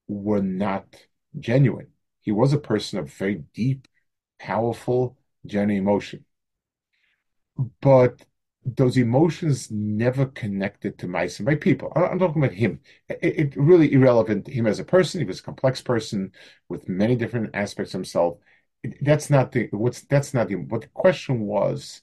were 0.07 0.41
not 0.41 0.95
genuine. 1.39 1.87
He 2.21 2.31
was 2.31 2.53
a 2.53 2.59
person 2.59 2.99
of 2.99 3.11
very 3.13 3.43
deep, 3.53 3.87
powerful, 4.39 5.17
genuine 5.45 5.81
emotion. 5.83 6.25
But 7.81 8.25
those 8.65 8.97
emotions 8.97 9.69
never 9.69 10.25
connected 10.25 10.97
to 10.97 11.07
mice 11.07 11.39
and 11.39 11.45
by 11.45 11.55
people. 11.55 11.91
I'm 11.95 12.17
talking 12.17 12.43
about 12.43 12.55
him. 12.55 12.79
It, 13.07 13.19
it, 13.21 13.55
really 13.55 13.93
irrelevant. 13.93 14.45
to 14.45 14.51
Him 14.51 14.65
as 14.65 14.79
a 14.79 14.83
person, 14.83 15.21
he 15.21 15.25
was 15.25 15.39
a 15.39 15.43
complex 15.43 15.81
person 15.81 16.31
with 16.67 16.89
many 16.89 17.15
different 17.15 17.51
aspects 17.53 17.93
of 17.93 17.99
himself. 17.99 18.39
That's 19.01 19.29
not 19.29 19.51
the 19.51 19.69
what's 19.71 20.01
that's 20.01 20.33
not 20.33 20.47
the 20.47 20.55
what 20.55 20.81
the 20.81 20.87
question 20.87 21.41
was. 21.41 22.01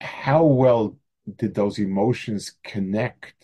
How 0.00 0.44
well 0.44 0.98
did 1.36 1.54
those 1.54 1.78
emotions 1.78 2.56
connect? 2.62 3.34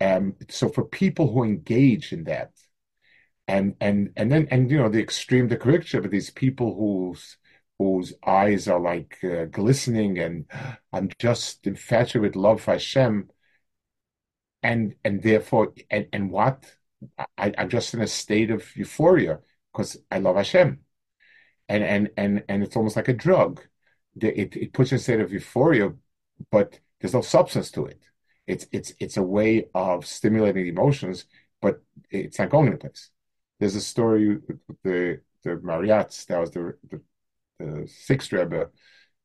Um, 0.00 0.36
so 0.50 0.68
for 0.68 0.84
people 0.84 1.32
who 1.32 1.44
engage 1.44 2.12
in 2.12 2.24
that, 2.24 2.52
and 3.48 3.76
and 3.80 4.12
and 4.16 4.30
then 4.30 4.48
and 4.50 4.70
you 4.70 4.78
know 4.78 4.88
the 4.88 5.02
extreme 5.02 5.48
the 5.48 5.56
correction 5.56 6.04
of 6.04 6.10
these 6.10 6.30
people 6.30 6.74
whose 6.74 7.36
whose 7.78 8.14
eyes 8.26 8.68
are 8.68 8.80
like 8.80 9.18
uh, 9.24 9.46
glistening 9.46 10.18
and 10.18 10.46
I'm 10.92 11.10
just 11.18 11.66
infatuated 11.66 12.22
with 12.22 12.36
love 12.36 12.62
for 12.62 12.72
Hashem, 12.72 13.30
and 14.62 14.94
and 15.04 15.22
therefore 15.22 15.74
and 15.90 16.06
and 16.12 16.30
what 16.30 16.76
I, 17.38 17.52
I'm 17.58 17.68
just 17.68 17.94
in 17.94 18.00
a 18.00 18.06
state 18.06 18.50
of 18.50 18.74
euphoria 18.76 19.40
because 19.72 19.96
I 20.10 20.18
love 20.18 20.36
Hashem, 20.36 20.80
and 21.68 21.84
and 21.84 22.10
and 22.16 22.44
and 22.48 22.62
it's 22.62 22.76
almost 22.76 22.96
like 22.96 23.08
a 23.08 23.12
drug. 23.12 23.60
It 24.20 24.56
it 24.56 24.72
puts 24.72 24.90
you 24.90 24.96
in 24.96 25.00
a 25.00 25.02
state 25.02 25.20
of 25.20 25.32
euphoria, 25.32 25.92
but 26.50 26.80
there's 27.00 27.14
no 27.14 27.22
substance 27.22 27.70
to 27.72 27.86
it. 27.86 28.02
It's 28.46 28.66
it's 28.72 28.92
it's 29.00 29.16
a 29.16 29.22
way 29.22 29.66
of 29.74 30.06
stimulating 30.06 30.66
emotions, 30.66 31.26
but 31.60 31.82
it's 32.10 32.38
not 32.38 32.50
going 32.50 32.76
place. 32.78 33.10
There's 33.58 33.74
a 33.76 33.80
story 33.80 34.38
the 34.82 35.20
the 35.42 35.56
Mariats, 35.56 36.26
that 36.26 36.40
was 36.40 36.50
the 36.52 36.76
the 36.90 37.00
sixth 37.86 38.32
Rebbe. 38.32 38.70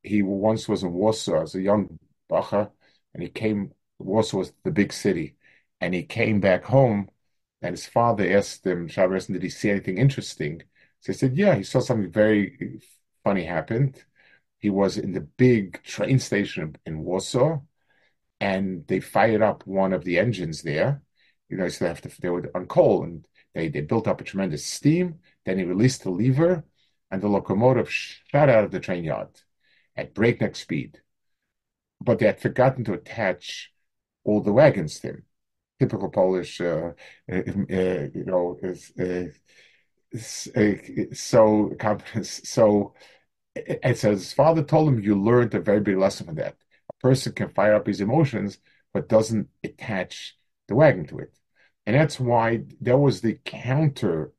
He 0.04 0.22
once 0.24 0.68
was 0.70 0.84
in 0.84 0.94
Warsaw 0.94 1.44
as 1.44 1.56
a 1.56 1.62
young 1.62 2.00
bacher, 2.30 2.72
and 3.14 3.24
he 3.24 3.30
came. 3.30 3.74
Warsaw 4.00 4.38
was 4.38 4.54
the 4.64 4.72
big 4.72 4.94
city, 4.94 5.36
and 5.82 5.94
he 5.94 6.04
came 6.04 6.40
back 6.40 6.64
home, 6.64 7.10
and 7.62 7.74
his 7.74 7.86
father 7.86 8.26
asked 8.38 8.66
him, 8.66 8.88
Shabbos, 8.88 9.28
did 9.28 9.44
he 9.44 9.50
see 9.50 9.70
anything 9.72 9.98
interesting? 9.98 10.64
So 11.02 11.12
he 11.14 11.18
said, 11.18 11.38
yeah, 11.38 11.56
he 11.56 11.64
saw 11.64 11.80
something 11.80 12.12
very 12.12 12.82
funny 13.24 13.44
happened 13.46 14.04
he 14.60 14.70
was 14.70 14.98
in 14.98 15.14
the 15.14 15.22
big 15.22 15.82
train 15.84 16.20
station 16.20 16.76
in 16.86 17.04
Warsaw, 17.04 17.60
and 18.40 18.86
they 18.88 19.00
fired 19.00 19.42
up 19.42 19.66
one 19.68 19.94
of 19.94 20.04
the 20.04 20.20
engines 20.20 20.62
there. 20.64 21.02
You 21.50 21.58
know, 21.58 21.68
so 21.70 21.86
they 21.86 21.90
have 21.90 22.02
to 22.02 22.22
they 22.22 22.30
were 22.30 22.52
on 22.56 22.68
coal, 22.68 23.04
and 23.04 23.28
they 23.56 23.70
they 23.70 23.82
built 23.82 24.08
up 24.08 24.22
a 24.22 24.24
tremendous 24.24 24.66
steam. 24.66 25.20
Then 25.46 25.58
he 25.58 25.66
released 25.66 26.04
the 26.04 26.12
lever, 26.12 26.66
and 27.12 27.22
the 27.22 27.28
locomotive 27.28 27.92
shot 27.92 28.50
out 28.50 28.64
of 28.64 28.72
the 28.72 28.80
train 28.80 29.04
yard 29.04 29.30
at 29.96 30.14
breakneck 30.14 30.56
speed. 30.56 31.02
But 32.02 32.20
they 32.20 32.26
had 32.26 32.40
forgotten 32.40 32.84
to 32.86 32.94
attach 32.94 33.72
all 34.24 34.42
the 34.42 34.54
wagons 34.54 35.00
to 35.00 35.08
him. 35.08 35.24
Typical 35.80 36.10
Polish, 36.10 36.60
uh, 36.62 36.92
uh, 37.32 37.36
uh 37.36 38.08
you 38.14 38.24
know, 38.26 38.58
is 38.62 38.92
uh, 39.00 39.30
uh, 40.56 40.74
so 41.14 41.76
so 42.24 42.94
it 43.56 43.98
says 43.98 44.20
his 44.20 44.34
father 44.34 44.64
told 44.64 44.88
him 44.88 45.00
you 45.00 45.16
learned 45.22 45.54
a 45.54 45.60
very 45.60 45.80
big 45.80 45.98
lesson 45.98 46.26
from 46.26 46.36
that. 46.36 46.56
A 46.90 46.94
person 47.02 47.34
can 47.34 47.50
fire 47.50 47.76
up 47.76 47.88
his 47.88 48.02
emotions, 48.02 48.60
but 48.94 49.10
doesn't 49.10 49.50
attach 49.64 50.38
the 50.68 50.76
wagon 50.76 51.06
to 51.08 51.20
it. 51.20 51.34
And 51.86 51.96
that's 51.96 52.20
why 52.20 52.64
there 52.80 52.98
was 52.98 53.22
the 53.22 53.40
counter 53.46 54.32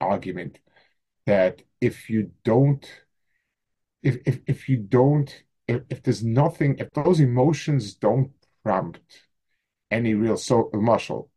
argument 0.00 0.58
that 1.26 1.62
if 1.80 2.10
you 2.10 2.30
don't, 2.44 2.86
if 4.02 4.18
if, 4.26 4.40
if 4.46 4.68
you 4.68 4.76
don't, 4.76 5.44
if, 5.66 5.82
if 5.90 6.02
there's 6.02 6.24
nothing, 6.24 6.76
if 6.78 6.90
those 6.92 7.20
emotions 7.20 7.94
don't 7.94 8.30
prompt 8.62 9.00
any 9.90 10.14
real 10.14 10.36
so 10.36 10.70
muscle, 10.74 11.30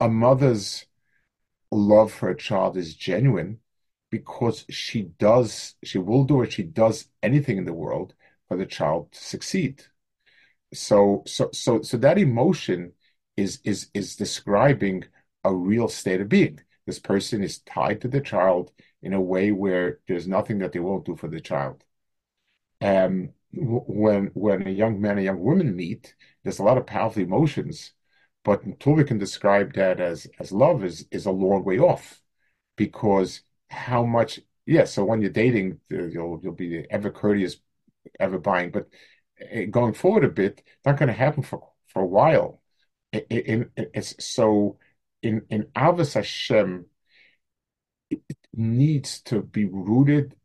a 0.00 0.08
mother's 0.08 0.86
love 1.70 2.12
for 2.12 2.28
a 2.28 2.36
child 2.36 2.76
is 2.76 2.94
genuine, 2.94 3.58
because 4.10 4.64
she 4.70 5.02
does, 5.18 5.74
she 5.82 5.98
will 5.98 6.24
do 6.24 6.42
it, 6.42 6.52
she 6.52 6.62
does 6.62 7.08
anything 7.22 7.58
in 7.58 7.64
the 7.64 7.72
world 7.72 8.14
for 8.46 8.56
the 8.56 8.66
child 8.66 9.10
to 9.10 9.18
succeed. 9.18 9.82
So, 10.72 11.24
so, 11.26 11.50
so, 11.52 11.82
so 11.82 11.96
that 11.96 12.18
emotion 12.18 12.92
is 13.36 13.58
is 13.64 13.88
is 13.94 14.14
describing 14.14 15.04
a 15.42 15.52
real 15.52 15.88
state 15.88 16.20
of 16.20 16.28
being. 16.28 16.60
This 16.86 16.98
person 16.98 17.42
is 17.42 17.60
tied 17.60 18.00
to 18.02 18.08
the 18.08 18.20
child 18.20 18.72
in 19.02 19.12
a 19.14 19.20
way 19.20 19.52
where 19.52 20.00
there's 20.08 20.28
nothing 20.28 20.58
that 20.58 20.72
they 20.72 20.80
won't 20.80 21.06
do 21.06 21.16
for 21.16 21.28
the 21.28 21.40
child. 21.40 21.84
Um, 22.80 23.30
when 23.52 24.26
when 24.34 24.66
a 24.66 24.70
young 24.70 25.00
man 25.00 25.12
and 25.12 25.20
a 25.20 25.24
young 25.24 25.40
woman 25.40 25.74
meet, 25.76 26.14
there's 26.42 26.58
a 26.58 26.64
lot 26.64 26.78
of 26.78 26.86
powerful 26.86 27.22
emotions, 27.22 27.92
but 28.44 28.64
until 28.64 28.94
we 28.94 29.04
can 29.04 29.18
describe 29.18 29.74
that 29.74 30.00
as 30.00 30.26
as 30.40 30.52
love 30.52 30.84
is 30.84 31.06
is 31.10 31.26
a 31.26 31.30
long 31.30 31.64
way 31.64 31.78
off, 31.78 32.20
because 32.76 33.42
how 33.70 34.04
much 34.04 34.40
yeah 34.66 34.84
so 34.84 35.04
when 35.04 35.20
you're 35.20 35.30
dating 35.30 35.80
you'll 35.90 36.40
you'll 36.42 36.52
be 36.54 36.86
ever 36.90 37.10
courteous 37.10 37.56
ever 38.20 38.38
buying 38.38 38.70
but 38.70 38.88
eh, 39.40 39.64
going 39.66 39.94
forward 39.94 40.24
a 40.24 40.28
bit 40.28 40.62
not 40.84 40.98
going 40.98 41.08
to 41.08 41.12
happen 41.12 41.42
for 41.42 41.70
for 41.88 42.02
a 42.02 42.06
while 42.06 42.60
it, 43.12 43.26
it, 43.30 43.70
it's 43.76 44.24
so 44.24 44.78
in 45.24 45.42
in 45.50 45.64
Avos 45.76 46.14
Hashem 46.14 46.86
it 48.10 48.22
needs 48.52 49.20
to 49.22 49.42
be 49.42 49.64
rooted 49.64 50.36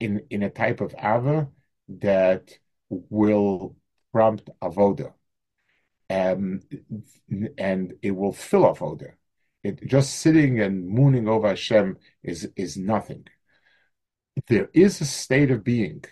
in 0.00 0.22
in 0.30 0.42
a 0.42 0.50
type 0.50 0.80
of 0.80 0.94
ava 0.98 1.48
that 1.88 2.58
will 2.88 3.76
prompt 4.12 4.50
avoda 4.62 5.12
um, 6.10 6.60
and 7.58 7.94
it 8.02 8.10
will 8.10 8.32
fill 8.32 8.62
avoda 8.62 9.12
it, 9.66 9.86
just 9.86 10.20
sitting 10.20 10.60
and 10.60 10.86
mooning 10.88 11.28
over 11.28 11.48
Hashem 11.48 11.98
is 12.22 12.48
is 12.56 12.76
nothing. 12.76 13.26
There 14.48 14.68
is 14.72 15.00
a 15.00 15.04
state 15.04 15.50
of 15.50 15.64
being 15.64 16.04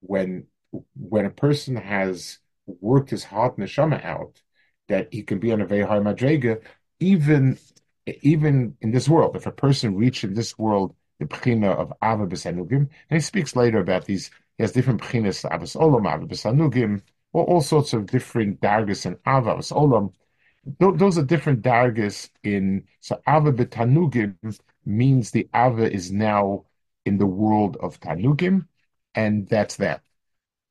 when 0.00 0.46
when 0.94 1.26
a 1.26 1.30
person 1.30 1.76
has 1.76 2.38
worked 2.66 3.10
his 3.10 3.24
heart 3.24 3.56
neshama 3.58 4.04
out 4.04 4.42
that 4.88 5.08
he 5.12 5.22
can 5.22 5.38
be 5.38 5.52
on 5.52 5.60
a 5.60 5.66
very 5.66 5.82
high 5.82 5.98
madrega, 5.98 6.62
even 7.00 7.58
even 8.22 8.76
in 8.80 8.92
this 8.92 9.08
world. 9.08 9.36
If 9.36 9.46
a 9.46 9.52
person 9.52 9.96
reaches 9.96 10.24
in 10.30 10.34
this 10.34 10.58
world 10.58 10.94
the 11.18 11.26
b'china 11.26 11.74
of 11.74 11.92
Ava 12.02 12.26
b'sanugim, 12.26 12.88
and 12.88 12.90
he 13.10 13.20
speaks 13.20 13.56
later 13.56 13.78
about 13.78 14.04
these, 14.04 14.30
he 14.56 14.62
has 14.62 14.72
different 14.72 15.00
b'chinas, 15.02 15.48
Avas 15.50 15.76
Olam, 15.76 16.06
Ava 16.12 16.26
b'sanugim, 16.26 17.02
all, 17.32 17.44
all 17.44 17.60
sorts 17.60 17.92
of 17.92 18.06
different 18.06 18.60
dargas 18.60 19.06
and 19.06 19.16
Ava, 19.26 19.56
Avas 19.56 19.72
Olam, 19.72 20.12
those 20.78 21.16
are 21.16 21.24
different 21.24 21.62
dargas 21.62 22.28
in 22.42 22.84
so 23.00 23.20
Ava 23.28 23.52
betanugim 23.52 24.58
means 24.84 25.30
the 25.30 25.48
Ava 25.54 25.90
is 25.90 26.10
now 26.12 26.64
in 27.04 27.18
the 27.18 27.26
world 27.26 27.76
of 27.80 28.00
Tanugim, 28.00 28.66
and 29.14 29.48
that's 29.48 29.76
that. 29.76 30.02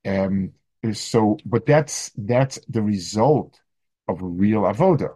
Um, 0.06 0.54
so, 0.94 1.38
but 1.46 1.66
that's 1.66 2.12
that's 2.16 2.60
the 2.68 2.82
result 2.82 3.60
of 4.08 4.22
a 4.22 4.26
real 4.26 4.62
avoda, 4.62 5.16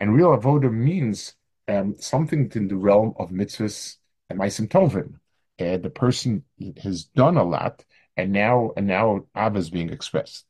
and 0.00 0.14
real 0.14 0.36
avoda 0.36 0.72
means 0.72 1.34
um, 1.68 1.96
something 1.98 2.50
in 2.54 2.68
the 2.68 2.76
realm 2.76 3.14
of 3.18 3.30
mitzvahs 3.30 3.96
and 4.28 4.38
meisim 4.38 4.68
tovim. 4.68 5.14
Uh, 5.60 5.76
the 5.78 5.90
person 5.90 6.44
has 6.82 7.04
done 7.04 7.36
a 7.36 7.44
lot, 7.44 7.84
and 8.16 8.32
now 8.32 8.72
and 8.76 8.86
now 8.86 9.24
Ava 9.36 9.58
is 9.58 9.70
being 9.70 9.90
expressed. 9.90 10.44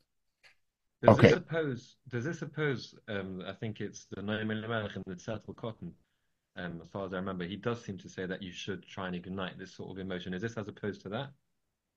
Does 1.01 1.17
Okay. 1.17 1.27
this 1.29 1.37
oppose? 1.37 1.95
Does 2.09 2.23
this 2.25 2.41
oppose? 2.41 2.95
Um, 3.07 3.43
I 3.45 3.53
think 3.53 3.81
it's 3.81 4.05
the 4.09 4.21
Noam 4.21 4.51
Elimelech 4.51 4.95
and 4.95 5.03
the 5.05 5.15
Tzetel 5.15 5.53
Katan. 5.55 5.91
Um, 6.57 6.79
as 6.81 6.87
far 6.87 7.05
as 7.05 7.13
I 7.13 7.17
remember, 7.17 7.43
he 7.45 7.57
does 7.57 7.83
seem 7.83 7.97
to 7.99 8.09
say 8.09 8.25
that 8.25 8.41
you 8.41 8.51
should 8.51 8.87
try 8.87 9.07
and 9.07 9.15
ignite 9.15 9.59
this 9.59 9.75
sort 9.75 9.91
of 9.91 9.99
emotion. 9.99 10.33
Is 10.33 10.41
this 10.41 10.57
as 10.57 10.67
opposed 10.67 11.01
to 11.01 11.09
that? 11.09 11.29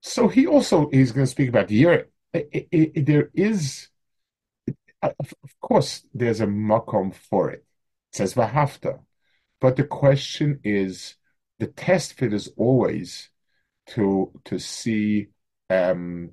So 0.03 0.29
he 0.29 0.47
also 0.47 0.89
is 0.93 1.13
going 1.13 1.25
to 1.27 1.31
speak 1.31 1.49
about 1.49 1.69
the 1.69 1.77
year. 1.77 2.09
I- 2.35 2.47
I- 2.55 2.69
I- 2.97 3.01
there 3.01 3.31
is, 3.35 3.89
of 5.03 5.35
of 5.45 5.61
course, 5.61 6.07
there's 6.15 6.41
a 6.41 6.47
makom 6.47 7.15
for 7.15 7.51
it. 7.51 7.61
It 8.13 8.17
says 8.17 8.35
vahafta, 8.35 9.01
but 9.61 9.77
the 9.77 9.85
question 9.85 10.61
is, 10.65 11.17
the 11.59 11.69
test 11.69 12.15
fit 12.15 12.33
is 12.33 12.49
always 12.57 13.31
to 13.89 14.33
to 14.47 14.59
see 14.59 15.29
um 15.71 16.33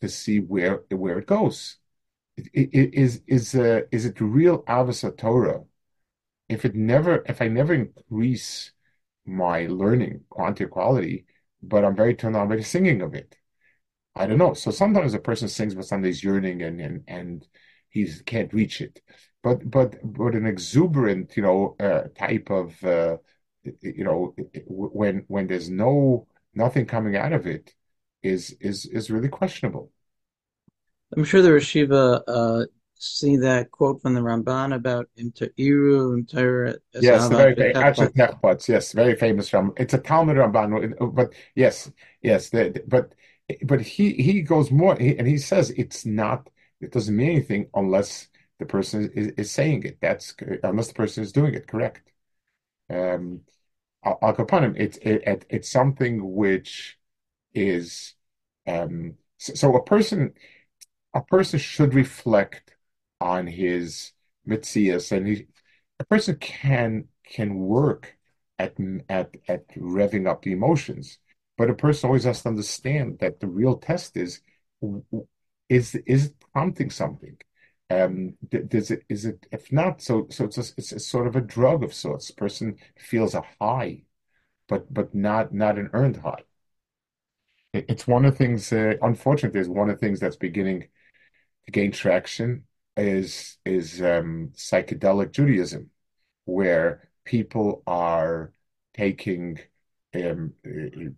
to 0.00 0.08
see 0.08 0.40
where 0.40 0.84
where 0.90 1.18
it 1.18 1.26
goes. 1.26 1.78
I- 2.38 2.42
I- 2.74 2.90
Is 2.94 3.22
is 3.26 3.54
uh, 3.56 3.82
is 3.92 4.06
it 4.06 4.20
real 4.20 4.64
avos 4.64 5.04
Torah? 5.18 5.64
If 6.48 6.64
it 6.64 6.74
never, 6.74 7.24
if 7.26 7.40
I 7.42 7.48
never 7.48 7.74
increase 7.74 8.72
my 9.26 9.66
learning 9.66 10.24
quantity 10.30 10.68
quality, 10.70 11.26
but 11.62 11.84
I'm 11.84 11.96
very 11.96 12.14
turned 12.14 12.36
on 12.36 12.48
by 12.48 12.56
the 12.56 12.64
singing 12.64 13.02
of 13.02 13.14
it. 13.14 13.36
I 14.14 14.26
don't 14.26 14.38
know. 14.38 14.54
So 14.54 14.70
sometimes 14.70 15.14
a 15.14 15.18
person 15.20 15.48
sings, 15.48 15.74
but 15.74 16.04
he's 16.04 16.24
yearning 16.24 16.62
and 16.62 16.80
and 16.80 17.04
and 17.08 17.48
he 17.90 18.08
can't 18.24 18.52
reach 18.52 18.80
it. 18.80 19.00
But 19.42 19.70
but 19.70 19.96
but 20.02 20.34
an 20.34 20.46
exuberant, 20.46 21.36
you 21.36 21.42
know, 21.42 21.76
uh, 21.80 22.08
type 22.16 22.50
of 22.50 22.82
uh, 22.84 23.18
you 23.80 24.04
know, 24.04 24.34
when 24.66 25.24
when 25.28 25.46
there's 25.46 25.70
no 25.70 26.26
nothing 26.54 26.86
coming 26.86 27.16
out 27.16 27.32
of 27.32 27.46
it, 27.46 27.74
is 28.22 28.56
is 28.60 28.86
is 28.86 29.10
really 29.10 29.28
questionable. 29.28 29.90
I'm 31.16 31.24
sure 31.24 31.42
the 31.42 31.50
Rashiva 31.50 32.22
uh, 32.28 32.66
see 32.94 33.36
that 33.38 33.70
quote 33.70 34.00
from 34.00 34.14
the 34.14 34.20
Ramban 34.20 34.74
about 34.74 35.08
Imta'iru, 35.18 36.22
Imtaira 36.22 36.76
Yes, 37.00 37.28
very. 37.28 37.54
Techbots, 37.54 38.68
yes, 38.68 38.92
very 38.92 39.16
famous 39.16 39.48
from. 39.48 39.72
It's 39.76 39.94
a 39.94 39.98
Talmud 39.98 40.36
Ramban, 40.36 41.14
but 41.14 41.32
yes, 41.54 41.90
yes, 42.22 42.50
but 42.86 43.14
but 43.64 43.80
he 43.80 44.12
he 44.12 44.42
goes 44.42 44.70
more, 44.70 44.96
he, 44.96 45.16
and 45.18 45.26
he 45.26 45.38
says 45.38 45.70
it's 45.70 46.06
not. 46.06 46.48
It 46.80 46.92
doesn't 46.92 47.16
mean 47.16 47.30
anything 47.30 47.68
unless 47.74 48.28
the 48.58 48.66
person 48.66 49.10
is, 49.14 49.28
is 49.36 49.50
saying 49.50 49.84
it. 49.84 49.98
That's 50.00 50.34
unless 50.62 50.88
the 50.88 50.94
person 50.94 51.22
is 51.22 51.32
doing 51.32 51.54
it 51.54 51.66
correct. 51.66 52.10
Um, 52.90 53.42
Al 54.04 54.34
Kapanim, 54.34 54.76
it's 54.78 54.98
it, 54.98 55.22
it, 55.26 55.46
it's 55.50 55.70
something 55.70 56.34
which 56.34 56.98
is 57.54 58.14
um. 58.66 59.14
So, 59.38 59.54
so 59.54 59.76
a 59.76 59.84
person 59.84 60.34
a 61.14 61.22
person 61.22 61.58
should 61.58 61.94
reflect 61.94 62.76
on 63.20 63.46
his 63.46 64.12
mitzias, 64.48 65.12
and 65.16 65.26
he, 65.26 65.46
a 65.98 66.04
person 66.04 66.36
can 66.36 67.08
can 67.24 67.58
work 67.58 68.16
at 68.58 68.76
at 69.08 69.36
at 69.48 69.68
revving 69.76 70.28
up 70.28 70.42
the 70.42 70.52
emotions, 70.52 71.18
but 71.58 71.70
a 71.70 71.74
person 71.74 72.08
always 72.08 72.24
has 72.24 72.42
to 72.42 72.48
understand 72.48 73.18
that 73.20 73.40
the 73.40 73.48
real 73.48 73.76
test 73.76 74.16
is 74.16 74.40
is 75.70 75.94
is 76.06 76.26
it 76.26 76.34
prompting 76.52 76.90
something? 76.90 77.38
Um, 77.88 78.36
does 78.48 78.90
it 78.90 79.04
is 79.08 79.24
it 79.24 79.46
if 79.52 79.72
not 79.72 80.02
so 80.02 80.26
so 80.30 80.44
it's 80.44 80.58
a, 80.58 80.64
it's 80.76 80.92
a 80.92 81.00
sort 81.00 81.26
of 81.26 81.36
a 81.36 81.40
drug 81.40 81.82
of 81.84 81.94
sorts. 81.94 82.30
Person 82.30 82.76
feels 82.98 83.34
a 83.34 83.42
high, 83.60 84.02
but 84.68 84.92
but 84.92 85.14
not 85.14 85.54
not 85.54 85.78
an 85.78 85.90
earned 85.94 86.18
high. 86.18 86.44
It's 87.72 88.06
one 88.06 88.24
of 88.24 88.32
the 88.32 88.38
things. 88.38 88.72
Uh, 88.72 88.94
unfortunately, 89.02 89.60
is 89.60 89.68
one 89.68 89.90
of 89.90 89.96
the 89.98 90.06
things 90.06 90.20
that's 90.20 90.36
beginning 90.36 90.88
to 91.66 91.72
gain 91.72 91.92
traction 91.92 92.64
is 92.96 93.58
is 93.64 94.00
um, 94.02 94.52
psychedelic 94.56 95.32
Judaism, 95.32 95.90
where 96.46 97.10
people 97.24 97.82
are 97.86 98.52
taking 98.94 99.58
um, 100.14 100.54
you 100.64 101.14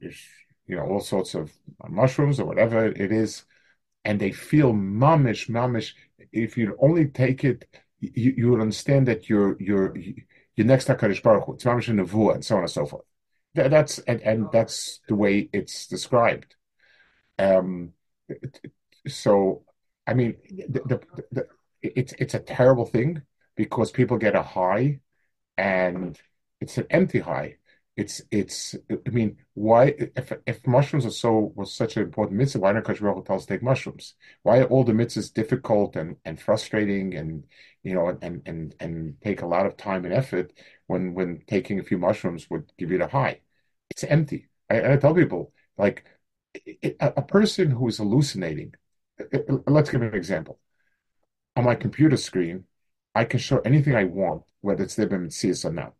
know 0.68 0.84
all 0.86 1.00
sorts 1.00 1.34
of 1.34 1.52
mushrooms 1.88 2.40
or 2.40 2.46
whatever 2.46 2.86
it 2.86 3.12
is, 3.12 3.44
and 4.04 4.20
they 4.20 4.32
feel 4.32 4.72
mamish 4.72 5.48
mamish. 5.48 5.92
If 6.32 6.56
you 6.56 6.76
only 6.80 7.06
take 7.06 7.44
it, 7.44 7.66
you, 8.00 8.34
you 8.36 8.50
would 8.50 8.60
understand 8.60 9.08
that 9.08 9.28
you're 9.28 9.56
you're 9.60 9.96
you're 10.56 10.66
next 10.66 10.86
to 10.86 10.94
Hakadosh 10.94 11.22
Baruch 11.22 11.44
Hu. 11.44 11.54
It's 11.54 11.64
mamish 11.64 11.88
in 11.88 11.96
nevuah 11.96 12.34
and 12.34 12.44
so 12.44 12.56
on 12.56 12.62
and 12.62 12.70
so 12.70 12.86
forth. 12.86 13.04
That, 13.54 13.70
that's 13.70 13.98
and, 14.00 14.20
and 14.22 14.48
that's 14.52 15.00
the 15.08 15.14
way 15.14 15.48
it's 15.52 15.86
described. 15.86 16.56
Um, 17.38 17.92
so 19.08 19.64
I 20.06 20.14
mean, 20.14 20.36
the, 20.68 20.80
the, 20.80 21.24
the, 21.30 21.46
it's 21.82 22.14
it's 22.18 22.34
a 22.34 22.40
terrible 22.40 22.86
thing 22.86 23.22
because 23.56 23.90
people 23.90 24.16
get 24.18 24.34
a 24.34 24.42
high, 24.42 25.00
and 25.56 26.18
it's 26.60 26.78
an 26.78 26.86
empty 26.90 27.20
high. 27.20 27.56
It's 27.96 28.22
it's. 28.30 28.74
I 28.90 29.10
mean, 29.10 29.36
why 29.54 29.94
if 30.16 30.32
if 30.46 30.66
mushrooms 30.66 31.04
are 31.04 31.10
so 31.10 31.52
was 31.54 31.74
such 31.74 31.96
an 31.96 32.04
important 32.04 32.38
mitzvah, 32.38 32.60
why 32.60 32.72
don't 32.72 32.88
us 33.30 33.42
to 33.42 33.46
take 33.46 33.62
mushrooms? 33.62 34.14
Why 34.42 34.60
are 34.60 34.64
all 34.64 34.84
the 34.84 34.92
mitzvahs 34.92 35.32
difficult 35.32 35.96
and 35.96 36.16
and 36.24 36.40
frustrating 36.40 37.14
and 37.14 37.44
you 37.82 37.94
know 37.94 38.08
and 38.22 38.42
and 38.46 38.74
and 38.80 39.20
take 39.22 39.42
a 39.42 39.46
lot 39.46 39.66
of 39.66 39.76
time 39.76 40.04
and 40.06 40.14
effort 40.14 40.52
when 40.86 41.12
when 41.14 41.42
taking 41.46 41.78
a 41.80 41.84
few 41.84 41.98
mushrooms 41.98 42.48
would 42.48 42.72
give 42.78 42.90
you 42.90 42.98
the 42.98 43.08
high? 43.08 43.40
It's 43.90 44.04
empty. 44.04 44.48
I, 44.70 44.94
I 44.94 44.96
tell 44.96 45.14
people 45.14 45.52
like 45.76 46.04
a, 46.82 46.96
a 47.18 47.22
person 47.22 47.70
who 47.72 47.88
is 47.88 47.98
hallucinating 47.98 48.74
let's 49.66 49.90
give 49.90 50.02
an 50.02 50.14
example. 50.14 50.58
On 51.56 51.64
my 51.64 51.74
computer 51.74 52.16
screen, 52.16 52.66
I 53.14 53.24
can 53.24 53.40
show 53.40 53.60
anything 53.60 53.94
I 53.94 54.04
want, 54.04 54.44
whether 54.60 54.84
it's 54.84 54.96
Libim 54.96 55.32
CS 55.32 55.64
or 55.64 55.72
not. 55.72 55.94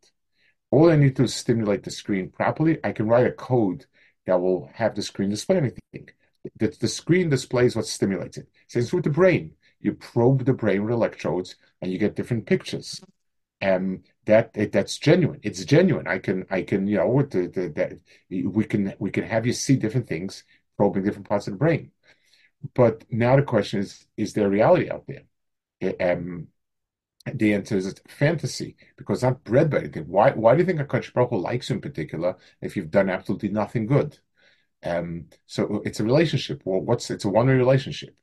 All 0.73 0.89
I 0.89 0.95
need 0.95 1.15
to 1.17 1.27
stimulate 1.27 1.83
the 1.83 1.91
screen 1.91 2.29
properly. 2.29 2.79
I 2.83 2.93
can 2.93 3.07
write 3.07 3.27
a 3.27 3.31
code 3.31 3.85
that 4.25 4.41
will 4.41 4.71
have 4.73 4.95
the 4.95 5.03
screen 5.03 5.29
display 5.29 5.57
anything. 5.57 6.09
The, 6.57 6.75
the 6.79 6.87
screen 6.87 7.29
displays 7.29 7.75
what 7.75 7.85
stimulates 7.85 8.37
it. 8.37 8.47
Same 8.67 8.83
with 8.91 9.03
the 9.03 9.11
brain. 9.11 9.51
You 9.81 9.93
probe 9.93 10.45
the 10.45 10.53
brain 10.53 10.83
with 10.83 10.91
electrodes, 10.91 11.57
and 11.79 11.91
you 11.91 11.99
get 11.99 12.15
different 12.15 12.47
pictures. 12.47 12.99
And 13.61 14.03
that 14.25 14.51
that's 14.71 14.97
genuine. 14.97 15.41
It's 15.43 15.63
genuine. 15.63 16.07
I 16.07 16.17
can 16.17 16.47
I 16.49 16.63
can 16.63 16.87
you 16.87 16.97
know 16.97 17.21
the, 17.21 17.49
the, 17.49 18.49
we 18.49 18.63
can 18.65 18.95
we 18.97 19.11
can 19.11 19.25
have 19.25 19.45
you 19.45 19.53
see 19.53 19.75
different 19.75 20.07
things, 20.07 20.43
probing 20.75 21.03
different 21.03 21.29
parts 21.29 21.45
of 21.45 21.53
the 21.53 21.59
brain. 21.59 21.91
But 22.73 23.03
now 23.11 23.35
the 23.35 23.43
question 23.43 23.81
is, 23.81 24.07
is 24.17 24.33
there 24.33 24.49
reality 24.49 24.89
out 24.89 25.05
there? 25.05 26.13
Um, 26.13 26.47
the 27.25 27.53
answer 27.53 27.77
is 27.77 27.95
fantasy 28.07 28.75
because 28.97 29.23
not 29.23 29.43
bred 29.43 29.69
by 29.69 29.79
anything. 29.79 30.07
Why, 30.07 30.31
why 30.31 30.53
do 30.53 30.59
you 30.59 30.65
think 30.65 30.79
a 30.79 30.85
Baruch 31.13 31.31
likes 31.31 31.69
you 31.69 31.75
in 31.75 31.81
particular 31.81 32.35
if 32.61 32.75
you've 32.75 32.91
done 32.91 33.09
absolutely 33.09 33.49
nothing 33.49 33.85
good? 33.85 34.17
Um, 34.83 35.27
so 35.45 35.81
it's 35.85 35.99
a 35.99 36.03
relationship. 36.03 36.61
Well, 36.65 36.81
what's 36.81 37.09
it's 37.09 37.25
a 37.25 37.29
one-way 37.29 37.53
relationship. 37.53 38.15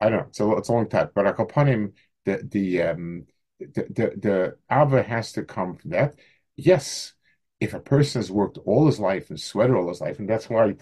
I 0.00 0.08
don't 0.08 0.18
know. 0.18 0.26
It's 0.28 0.40
a, 0.40 0.50
it's 0.52 0.68
a 0.68 0.72
long 0.72 0.88
time. 0.88 1.10
But 1.14 1.26
him, 1.66 1.92
the 2.24 2.48
the 2.50 2.82
um 2.82 3.26
the 3.60 3.86
the, 3.90 4.12
the 4.16 4.56
Ava 4.70 5.02
has 5.02 5.32
to 5.32 5.44
come 5.44 5.76
from 5.76 5.90
that. 5.90 6.14
Yes, 6.56 7.12
if 7.60 7.74
a 7.74 7.80
person 7.80 8.20
has 8.20 8.30
worked 8.30 8.58
all 8.64 8.86
his 8.86 8.98
life 8.98 9.30
and 9.30 9.38
sweated 9.40 9.76
all 9.76 9.88
his 9.88 10.00
life, 10.00 10.18
and 10.18 10.28
that's 10.28 10.48
why 10.48 10.74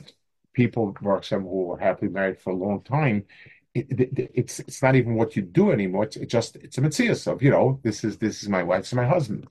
people, 0.53 0.97
Baruch 1.01 1.25
Hashem, 1.25 1.43
who 1.43 1.73
are 1.73 1.79
happily 1.79 2.11
married 2.11 2.39
for 2.41 2.51
a 2.51 2.57
long 2.57 2.83
time, 2.83 3.25
it, 3.75 4.01
it, 4.01 4.31
it's 4.35 4.61
it's 4.61 4.83
not 4.83 4.97
even 4.97 5.15
what 5.15 5.37
you 5.37 5.43
do 5.43 5.71
anymore. 5.71 6.05
It's 6.05 6.17
just 6.27 6.57
it's 6.57 6.79
a 6.79 6.81
mitzvah 6.81 7.33
of 7.33 7.43
you 7.43 7.51
know 7.51 7.81
this 7.83 8.05
is 8.05 8.19
this 8.19 8.43
is 8.43 8.49
my 8.49 8.63
wife, 8.63 8.81
this 8.81 8.89
is 8.89 8.95
my 8.95 9.07
husband, 9.07 9.49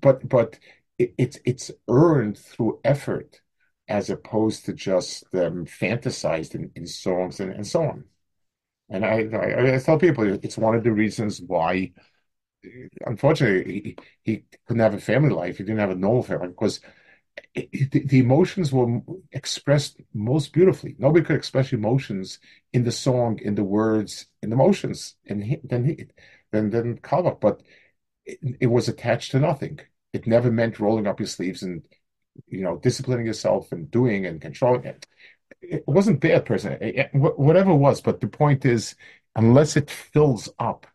but 0.00 0.28
but 0.28 0.58
it, 0.98 1.14
it's 1.18 1.38
it's 1.44 1.70
earned 1.88 2.38
through 2.38 2.80
effort 2.84 3.40
as 3.88 4.10
opposed 4.10 4.64
to 4.66 4.72
just 4.72 5.24
um, 5.34 5.66
fantasized 5.66 6.54
in, 6.54 6.70
in 6.74 6.86
songs 6.86 7.40
and, 7.40 7.52
and 7.52 7.66
so 7.66 7.82
on. 7.82 8.04
And 8.90 9.04
I, 9.04 9.28
I, 9.32 9.74
I 9.76 9.78
tell 9.78 9.98
people 9.98 10.24
it's 10.42 10.58
one 10.58 10.74
of 10.74 10.84
the 10.84 10.92
reasons 10.92 11.40
why, 11.40 11.92
unfortunately, 13.06 13.96
he, 14.24 14.32
he 14.32 14.44
couldn't 14.66 14.82
have 14.82 14.94
a 14.94 15.00
family 15.00 15.30
life. 15.30 15.58
He 15.58 15.64
didn't 15.64 15.80
have 15.80 15.90
a 15.90 15.94
normal 15.94 16.22
family 16.22 16.48
because 16.48 16.80
it, 17.54 18.08
the, 18.08 18.18
emotions 18.18 18.72
were 18.72 19.00
expressed 19.32 20.00
most 20.12 20.52
beautifully. 20.52 20.94
Nobody 20.98 21.24
could 21.24 21.36
express 21.36 21.72
emotions 21.72 22.38
in 22.72 22.84
the 22.84 22.92
song, 22.92 23.38
in 23.40 23.54
the 23.54 23.64
words, 23.64 24.26
in 24.42 24.50
the 24.50 24.56
motions, 24.56 25.16
and 25.26 25.58
then 25.64 25.84
he, 25.84 26.06
then 26.52 26.70
then 26.70 26.98
Kalvach. 26.98 27.40
But 27.40 27.62
it, 28.24 28.38
it, 28.60 28.66
was 28.66 28.88
attached 28.88 29.32
to 29.32 29.40
nothing. 29.40 29.80
It 30.12 30.26
never 30.26 30.50
meant 30.50 30.80
rolling 30.80 31.06
up 31.06 31.20
your 31.20 31.26
sleeves 31.26 31.62
and 31.62 31.82
you 32.48 32.62
know 32.62 32.78
disciplining 32.78 33.26
yourself 33.26 33.72
and 33.72 33.90
doing 33.90 34.26
and 34.26 34.40
controlling 34.40 34.84
it. 34.84 35.06
it 35.60 35.84
wasn't 35.86 36.20
bad 36.20 36.46
person, 36.46 36.78
whatever 37.12 37.70
it 37.72 37.76
was. 37.76 38.00
But 38.00 38.20
the 38.20 38.28
point 38.28 38.64
is, 38.64 38.94
unless 39.36 39.76
it 39.76 39.90
fills 39.90 40.48
up, 40.58 40.86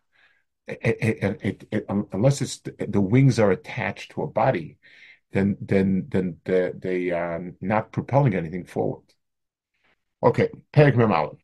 it, 0.66 1.86
unless 2.12 2.42
it's 2.42 2.60
the 2.78 3.00
wings 3.00 3.38
are 3.38 3.50
attached 3.50 4.12
to 4.12 4.22
a 4.22 4.26
body, 4.26 4.78
then 5.32 5.56
then 5.60 6.06
then 6.08 6.38
they, 6.44 6.72
they 6.76 7.10
are 7.10 7.52
not 7.60 7.92
propelling 7.92 8.34
anything 8.34 8.64
forward. 8.64 9.04
Okay, 10.22 10.50
Perik 10.72 10.94
Memal. 10.94 11.38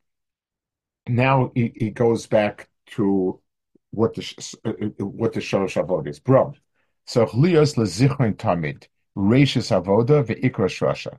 Now 1.08 1.52
he 1.54 1.90
goes 1.90 2.26
back 2.26 2.68
to 2.96 3.40
what 3.90 4.14
the 4.14 4.56
uh, 4.64 4.70
uh, 4.70 5.04
what 5.04 5.32
the 5.32 5.40
Shalosh 5.40 5.82
Avod 5.82 6.08
is. 6.08 6.18
Bro, 6.18 6.54
so 7.06 7.26
Lios 7.26 7.76
lezichron 7.76 8.36
tamid 8.36 8.88
reishis 9.16 9.70
avoda 9.70 10.24
ve'ikra 10.24 10.68
shrasha. 10.68 11.18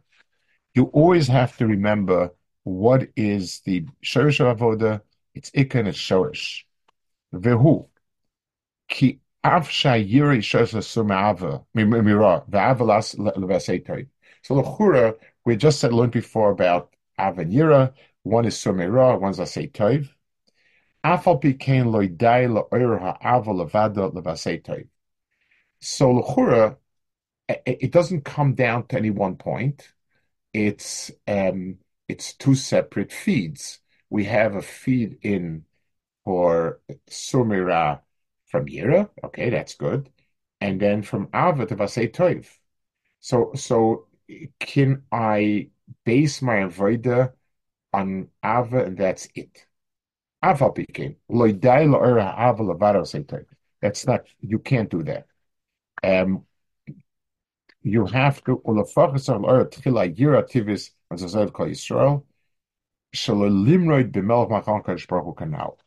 You 0.75 0.85
always 0.93 1.27
have 1.27 1.57
to 1.57 1.65
remember 1.65 2.31
what 2.63 3.07
is 3.15 3.61
the 3.61 3.85
Shorish 4.03 4.39
Avoda. 4.39 5.01
It's 5.33 5.49
ikra 5.51 5.79
and 5.79 5.87
it's 5.87 5.97
Shorish. 5.97 6.63
Vehu 7.33 7.87
ki 8.87 9.19
av 9.47 9.67
shayiri 9.69 10.39
shosha 10.39 10.81
sumava 10.81 11.65
mira 11.73 12.43
ve'avalas 12.49 13.15
levaseitoi. 13.15 14.07
So 14.41 14.55
lechura, 14.55 15.15
we 15.45 15.55
just 15.55 15.79
said 15.79 15.93
learned 15.93 16.11
before 16.11 16.51
about 16.51 16.93
avanira. 17.19 17.93
One 18.23 18.45
is 18.45 18.55
sumira, 18.55 19.19
one's 19.19 19.39
aseitoi. 19.39 20.09
Afal 21.03 21.41
pikein 21.41 21.87
loidai 21.87 22.47
la'oir 22.47 22.99
ha'ava 22.99 23.51
levada. 23.51 24.87
So 25.79 26.13
lechura, 26.13 26.77
it 27.47 27.91
doesn't 27.91 28.25
come 28.25 28.53
down 28.53 28.87
to 28.87 28.97
any 28.97 29.09
one 29.09 29.35
point. 29.35 29.93
It's 30.53 31.11
um, 31.27 31.77
it's 32.07 32.33
two 32.33 32.55
separate 32.55 33.11
feeds. 33.11 33.79
We 34.09 34.25
have 34.25 34.55
a 34.55 34.61
feed 34.61 35.19
in 35.21 35.65
for 36.23 36.81
Sumira 37.09 38.01
from 38.47 38.65
Yira. 38.65 39.09
Okay, 39.23 39.49
that's 39.49 39.75
good. 39.75 40.09
And 40.61 40.79
then 40.79 41.03
from 41.03 41.29
Ava 41.33 41.65
to 41.67 41.75
Vasei 41.75 42.11
Toiv. 42.11 42.47
So, 43.19 43.51
so 43.55 44.07
can 44.59 45.03
I 45.11 45.69
base 46.05 46.41
my 46.41 46.57
avoida 46.57 47.33
on 47.93 48.29
Ava 48.43 48.85
and 48.85 48.97
that's 48.97 49.27
it? 49.35 49.65
Ava 50.43 50.71
became 50.71 51.17
loidai 51.29 51.87
lo'era 51.87 52.33
Ava 52.37 52.63
lavaro 52.63 53.03
Toiv. 53.25 53.45
That's 53.81 54.07
not, 54.07 54.25
you 54.39 54.59
can't 54.59 54.89
do 54.89 55.03
that. 55.03 55.27
Um, 56.03 56.45
you 57.83 58.05
have 58.05 58.43
to 58.43 58.57
ulafachas 58.65 59.29
al 59.29 59.45
or 59.45 59.65
tchila 59.65 60.13
yira 60.15 60.43
tivis 60.43 60.91
as 61.11 61.23
a 61.23 61.29
zed 61.29 61.53
kol 61.53 61.67
Yisrael 61.67 62.23
shalolimroid 63.15 64.11
b'melch 64.11 64.49
machan 64.49 64.81
kadosh 64.83 65.07
baruch 65.07 65.25
hu 65.25 65.33
kanal 65.33 65.77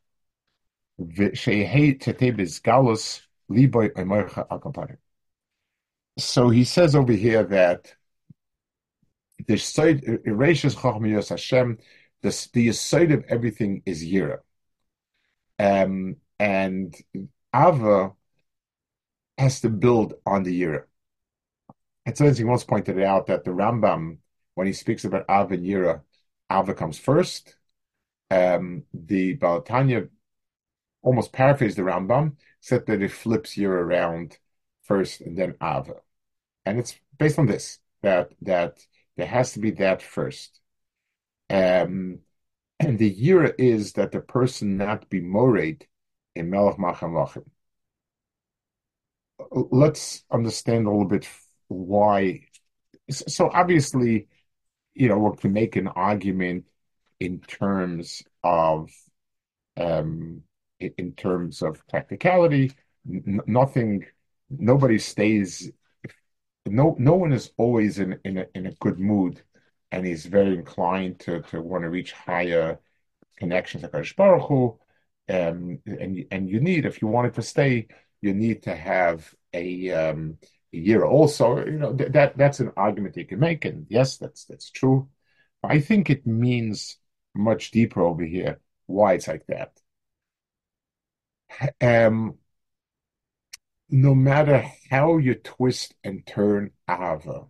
So 6.19 6.51
he 6.51 6.65
says 6.65 6.95
over 6.95 7.13
here 7.13 7.45
that 7.45 7.95
the 9.47 9.55
erashes 10.25 10.75
Hashem. 11.29 11.79
The 12.23 12.49
the 12.53 12.69
of 13.13 13.25
everything 13.29 13.83
is 13.87 14.05
yira, 14.05 14.41
um, 15.59 16.17
and 16.39 16.95
Ava 17.55 18.13
has 19.39 19.63
to 19.63 19.71
build 19.71 20.15
on 20.27 20.43
the 20.43 20.61
yira. 20.61 20.85
And 22.05 22.17
so 22.17 22.31
he 22.33 22.45
once 22.45 22.65
pointed 22.65 23.01
out 23.01 23.27
that 23.27 23.45
the 23.45 23.53
Rambam, 23.53 24.19
when 24.55 24.67
he 24.67 24.73
speaks 24.73 25.05
about 25.05 25.29
Av 25.29 25.53
and 25.53 25.65
Yira, 25.65 26.03
Ava 26.51 26.75
comes 26.75 26.99
first. 26.99 27.57
Um, 28.31 28.85
the 28.93 29.35
Baal 29.35 29.63
HaTanya 29.63 30.09
almost 31.03 31.33
paraphrase 31.33 31.77
the 31.77 31.83
Rambam, 31.83 32.37
said 32.61 32.87
that 32.87 33.03
it 33.03 33.13
flips 33.13 33.57
year 33.57 33.79
around 33.79 34.39
first 34.83 35.21
and 35.21 35.37
then 35.37 35.55
Ava. 35.63 35.95
And 36.67 36.79
it's 36.79 36.99
based 37.19 37.39
on 37.39 37.47
this, 37.47 37.79
that 38.03 38.33
that 38.43 38.79
there 39.17 39.27
has 39.27 39.53
to 39.53 39.61
be 39.61 39.71
that 39.73 40.03
first. 40.03 40.61
Um, 41.49 42.21
and 42.79 42.99
the 42.99 43.09
year 43.09 43.45
is 43.45 43.93
that 43.95 44.13
the 44.13 44.21
person 44.21 44.77
not 44.77 45.11
be 45.11 45.21
mored 45.21 45.87
in 46.35 46.51
Melech 46.51 46.77
Machamachim. 46.77 47.45
Let's 49.51 50.25
understand 50.31 50.87
a 50.87 50.91
little 50.91 51.07
bit 51.07 51.29
why. 51.69 52.47
So 53.11 53.51
obviously, 53.53 54.29
you 54.95 55.09
know, 55.09 55.19
we 55.19 55.37
can 55.37 55.53
make 55.53 55.77
an 55.77 55.89
argument 55.89 56.67
in 57.19 57.41
terms 57.41 58.23
of 58.43 58.91
um, 59.77 60.43
in 60.81 61.13
terms 61.13 61.63
of 61.63 61.87
practicality. 61.89 62.73
Nothing, 63.05 64.07
nobody 64.51 64.99
stays. 64.99 65.71
No, 66.67 66.97
no 66.99 67.15
one 67.15 67.33
is 67.33 67.53
always 67.57 67.99
in 67.99 68.19
in 68.25 68.67
a, 68.67 68.73
good 68.81 68.99
mood, 68.99 69.43
and 69.91 70.07
is 70.07 70.27
very 70.27 70.55
inclined 70.55 71.21
to 71.21 71.43
want 71.55 71.83
to 71.85 71.91
reach 71.91 72.13
higher 72.13 72.79
connections 73.39 73.83
like 73.83 74.17
Baruch 74.17 74.49
Hu. 74.49 74.79
Um, 75.29 75.79
and 75.87 76.25
and 76.31 76.49
you 76.51 76.61
need 76.61 76.87
if 76.87 77.01
you 77.01 77.09
wanted 77.09 77.35
to 77.35 77.43
stay, 77.43 77.89
you 78.21 78.35
need 78.35 78.63
to 78.65 78.75
have 78.75 79.35
a 79.55 79.91
um, 79.91 80.39
year 80.73 81.05
also 81.05 81.65
you 81.65 81.79
know 81.79 81.93
th- 81.95 82.13
that 82.13 82.37
that's 82.37 82.61
an 82.61 82.73
argument 82.77 83.17
you 83.17 83.27
can 83.27 83.41
make 83.41 83.65
and 83.65 83.87
yes 83.89 84.19
that's 84.19 84.45
that's 84.45 84.71
true 84.71 85.09
i 85.65 85.81
think 85.81 86.09
it 86.09 86.27
means 86.27 86.97
much 87.35 87.71
deeper 87.71 88.03
over 88.03 88.25
here 88.25 88.61
why 88.87 89.15
it's 89.15 89.29
like 89.29 89.47
that 89.47 89.80
um 91.81 92.39
no 93.91 94.15
matter 94.15 94.65
how 94.91 95.19
you 95.19 95.35
twist 95.35 95.95
and 96.03 96.27
turn 96.27 96.71
ava 96.89 97.47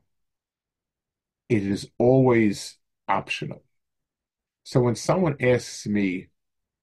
it 1.48 1.62
is 1.66 1.90
always 1.98 2.78
optional 3.08 3.62
so 4.64 4.80
when 4.80 4.94
someone 4.94 5.36
asks 5.40 5.86
me 5.86 6.28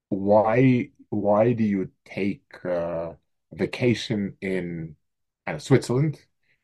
why 0.10 0.92
why 1.10 1.54
do 1.54 1.64
you 1.64 1.92
take 2.06 2.44
uh, 2.66 3.14
vacation 3.54 4.38
in 4.42 4.96
uh, 5.48 5.58
Switzerland 5.60 6.20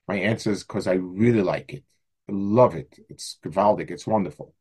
my 0.07 0.17
answer 0.17 0.51
is 0.51 0.63
because 0.63 0.87
I 0.87 0.93
really 0.95 1.43
like 1.43 1.73
it. 1.73 1.83
I 2.29 2.33
love 2.33 2.75
it. 2.75 2.99
It's 3.09 3.39
gewaldig. 3.45 3.91
It's 3.91 4.07
wonderful. 4.07 4.55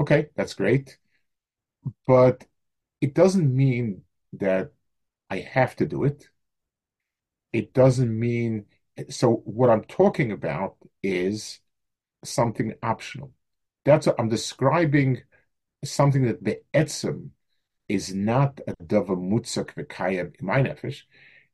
Okay, 0.00 0.28
that's 0.36 0.54
great. 0.54 0.98
But 2.06 2.46
it 3.00 3.14
doesn't 3.14 3.54
mean 3.54 4.04
that 4.34 4.72
I 5.30 5.38
have 5.38 5.76
to 5.76 5.86
do 5.86 6.04
it. 6.04 6.28
It 7.52 7.72
doesn't 7.72 8.18
mean 8.18 8.66
so 9.10 9.42
what 9.44 9.70
I'm 9.70 9.84
talking 9.84 10.30
about 10.32 10.76
is 11.02 11.60
something 12.24 12.74
optional. 12.82 13.32
That's 13.84 14.06
what 14.06 14.16
I'm 14.18 14.28
describing 14.28 15.22
something 15.84 16.22
that 16.26 16.44
the 16.44 16.60
etzem 16.72 17.30
is 17.88 18.14
not 18.14 18.60
a 18.66 18.74
dava 18.82 19.16
mutzak 19.16 19.74
v'kayem 19.74 20.34
in 20.40 20.46
my. 20.46 20.60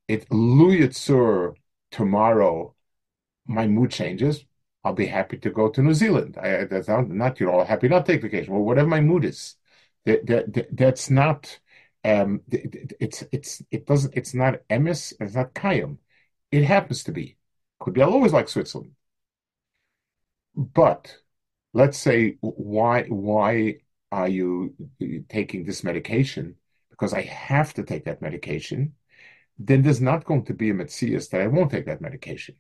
It 0.09 0.29
luyatzur 0.29 1.55
tomorrow 1.91 2.75
my 3.47 3.67
mood 3.67 3.91
changes, 3.91 4.45
I'll 4.85 4.95
be 4.95 5.07
happy 5.07 5.39
to 5.39 5.51
go 5.51 5.69
to 5.69 5.83
New 5.83 5.95
Zealand. 5.95 6.39
I, 6.39 6.65
that's 6.65 6.89
not, 6.89 7.09
not 7.09 7.41
you're 7.41 7.51
all 7.51 7.65
happy 7.65 7.89
not 7.89 8.07
take 8.07 8.23
vacation. 8.23 8.53
Well, 8.53 8.63
whatever 8.63 8.89
my 8.89 9.01
mood 9.01 9.25
is, 9.25 9.57
that, 10.05 10.27
that, 10.27 10.69
that's 10.73 11.11
not. 11.11 11.59
Um, 12.05 12.43
it's 12.49 13.25
it's 13.33 13.63
it 13.71 13.87
doesn't. 13.87 14.15
It's 14.17 14.35
not 14.35 14.67
emis. 14.69 15.13
It's 15.21 15.35
not 15.35 15.55
kayam. 15.55 15.99
It 16.51 16.65
happens 16.65 17.05
to 17.05 17.13
be. 17.13 17.37
Could 17.79 17.95
be. 17.95 18.03
I'll 18.03 18.13
always 18.13 18.33
like 18.33 18.49
Switzerland. 18.49 18.93
But 20.55 21.17
let's 21.73 21.99
say 21.99 22.37
why 22.41 23.05
why 23.05 23.77
are 24.13 24.29
you 24.29 24.75
taking 25.29 25.65
this 25.65 25.85
medication? 25.85 26.57
Because 26.91 27.15
I 27.15 27.23
have 27.23 27.75
to 27.75 27.83
take 27.85 28.05
that 28.07 28.23
medication. 28.23 28.95
Then 29.59 29.83
there's 29.83 30.01
not 30.01 30.25
going 30.25 30.45
to 30.47 30.55
be 30.55 30.71
a 30.71 30.75
metzias 30.75 31.31
that 31.31 31.43
I 31.43 31.47
won't 31.49 31.71
take 31.71 31.87
that 31.87 32.01
medication. 32.01 32.57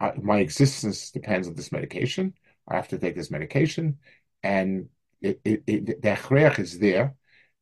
I, 0.00 0.14
my 0.22 0.40
existence 0.40 1.10
depends 1.10 1.48
on 1.48 1.54
this 1.54 1.72
medication. 1.72 2.34
I 2.68 2.76
have 2.76 2.88
to 2.88 2.98
take 2.98 3.16
this 3.16 3.30
medication, 3.30 3.98
and 4.42 4.88
it, 5.20 5.40
it, 5.44 5.62
it, 5.66 6.02
the 6.02 6.08
achrech 6.10 6.58
is 6.58 6.78
there, 6.78 7.16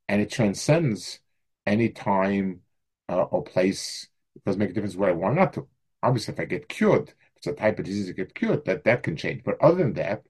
and 0.09 0.21
it 0.21 0.31
transcends 0.31 1.21
any 1.66 1.90
time 1.90 2.61
uh, 3.09 3.23
or 3.23 3.42
place. 3.44 4.09
It 4.37 4.44
doesn't 4.44 4.59
make 4.59 4.71
a 4.71 4.73
difference 4.73 4.97
where 4.97 5.11
I 5.11 5.14
want 5.14 5.37
not 5.37 5.53
to. 5.55 5.68
Obviously, 6.03 6.35
if 6.35 6.40
I 6.40 6.44
get 6.44 6.68
cured, 6.68 7.12
it's 7.37 7.47
a 7.47 7.53
type 7.53 7.79
of 7.79 7.85
disease 7.85 8.07
that 8.07 8.16
get 8.16 8.35
cured, 8.35 8.64
that 8.64 8.85
that 8.85 9.03
can 9.03 9.16
change. 9.16 9.42
But 9.44 9.61
other 9.61 9.77
than 9.77 9.94
that, 9.94 10.23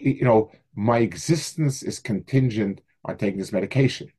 you 0.00 0.24
know, 0.24 0.50
my 0.74 0.98
existence 0.98 1.82
is 1.82 1.98
contingent 1.98 2.80
on 3.04 3.16
taking 3.16 3.38
this 3.38 3.52
medication. 3.52 4.12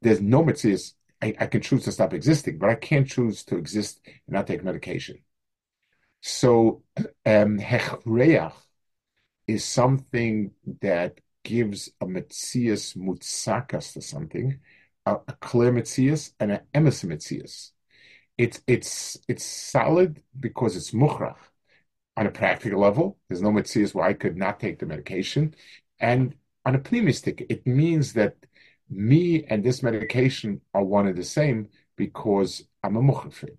There's 0.00 0.20
no 0.20 0.44
mitzvah. 0.44 0.78
I, 1.20 1.34
I 1.38 1.46
can 1.46 1.60
choose 1.60 1.84
to 1.84 1.92
stop 1.92 2.12
existing, 2.14 2.58
but 2.58 2.70
I 2.70 2.74
can't 2.74 3.06
choose 3.06 3.44
to 3.44 3.56
exist 3.56 4.00
and 4.04 4.14
not 4.28 4.46
take 4.46 4.64
medication. 4.64 5.18
So 6.20 6.82
um, 7.26 7.60
is 9.46 9.64
something 9.64 10.52
that 10.80 11.20
gives 11.44 11.90
a 12.00 12.06
metzias 12.06 12.96
mutsakas 12.96 13.92
to 13.94 14.00
something, 14.02 14.60
a, 15.06 15.16
a 15.28 15.32
clear 15.40 15.72
metzias 15.72 16.32
and 16.40 16.52
an 16.52 16.60
emes 16.74 17.04
metzias. 17.04 17.70
It's 18.38 18.62
it's 18.66 19.18
it's 19.28 19.44
solid 19.44 20.22
because 20.38 20.76
it's 20.76 20.92
muhrach 20.92 21.36
on 22.16 22.26
a 22.26 22.30
practical 22.30 22.80
level. 22.80 23.18
There's 23.28 23.42
no 23.42 23.50
metzias 23.50 23.94
where 23.94 24.06
I 24.06 24.14
could 24.14 24.36
not 24.36 24.60
take 24.60 24.78
the 24.78 24.86
medication, 24.86 25.54
and 26.00 26.34
on 26.64 26.74
a 26.74 26.78
pneumistic, 26.78 27.46
it 27.48 27.66
means 27.66 28.12
that 28.14 28.36
me 28.88 29.44
and 29.44 29.64
this 29.64 29.82
medication 29.82 30.60
are 30.74 30.84
one 30.84 31.06
and 31.06 31.16
the 31.16 31.24
same 31.24 31.68
because 31.96 32.64
I'm 32.82 32.96
a 32.96 33.00
muchafit. 33.02 33.58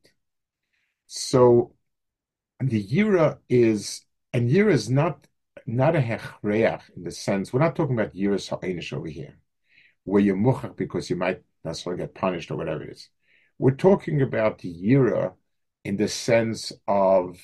So 1.08 1.74
the 2.60 2.84
yira 2.84 3.39
is, 3.50 4.06
and 4.34 4.50
yira 4.50 4.72
is 4.72 4.89
not 4.89 5.28
not 5.65 5.95
a 5.95 5.99
hechreach 5.99 6.82
in 6.95 7.04
the 7.04 7.12
sense 7.12 7.52
we're 7.52 7.60
not 7.60 7.76
talking 7.76 7.97
about 7.99 8.13
yiras 8.13 8.49
ha'enish 8.49 8.93
over 8.93 9.08
here, 9.08 9.38
where 10.04 10.21
you're 10.21 10.36
muchach 10.36 10.76
because 10.76 11.10
you 11.10 11.15
might 11.15 11.41
necessarily 11.63 12.02
get 12.02 12.15
punished 12.15 12.52
or 12.52 12.58
whatever 12.58 12.84
it 12.84 12.91
is. 12.91 13.10
We're 13.58 13.71
talking 13.71 14.21
about 14.21 14.60
the 14.60 14.73
yira 14.73 15.34
in 15.84 15.97
the 15.97 16.08
sense 16.08 16.71
of 16.88 17.39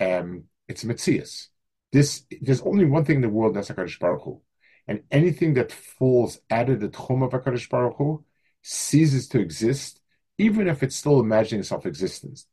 um, 0.00 0.44
it's 0.68 0.84
mitzias. 0.84 1.48
This 1.92 2.24
there's 2.40 2.62
only 2.62 2.84
one 2.84 3.04
thing 3.04 3.16
in 3.16 3.22
the 3.22 3.28
world 3.28 3.54
that's 3.54 3.68
Hakadosh 3.68 3.98
Baruch 3.98 4.22
Hu, 4.22 4.42
and 4.86 5.02
anything 5.10 5.54
that 5.54 5.72
falls 5.72 6.40
out 6.50 6.68
of 6.68 6.80
the 6.80 6.88
tchum 6.88 7.24
of 7.24 7.32
Hakadosh 7.32 7.68
Baruch 7.70 7.96
Hu 7.96 8.24
ceases 8.62 9.28
to 9.28 9.40
exist, 9.40 10.00
even 10.38 10.68
if 10.68 10.82
it's 10.82 10.96
still 10.96 11.20
imagining 11.20 11.62
self-existence. 11.62 12.46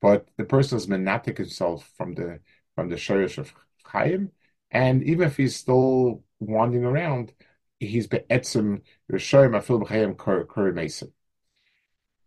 But 0.00 0.28
the 0.36 0.44
person 0.44 0.76
is 0.76 0.88
menatic 0.88 1.38
himself 1.38 1.90
from 1.96 2.14
the 2.14 2.40
from 2.74 2.88
the 2.88 2.96
shayrish 2.96 3.38
of 3.38 3.52
Chaim, 3.84 4.32
and 4.70 5.02
even 5.02 5.26
if 5.26 5.36
he's 5.36 5.56
still 5.56 6.22
wandering 6.38 6.84
around, 6.84 7.32
he's 7.78 8.06
be'etzim 8.06 8.82
Rishayim 9.10 9.56
Afil 9.58 9.84
B'Chayim 9.84 10.74
Mason. 10.74 11.12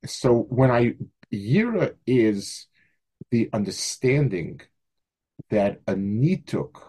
So 0.06 0.34
when 0.38 0.71
I 0.71 0.95
Yira 1.34 1.95
is 2.06 2.67
the 3.32 3.49
understanding 3.53 4.62
that 5.49 5.82
a 5.88 5.95
nituk 5.95 6.82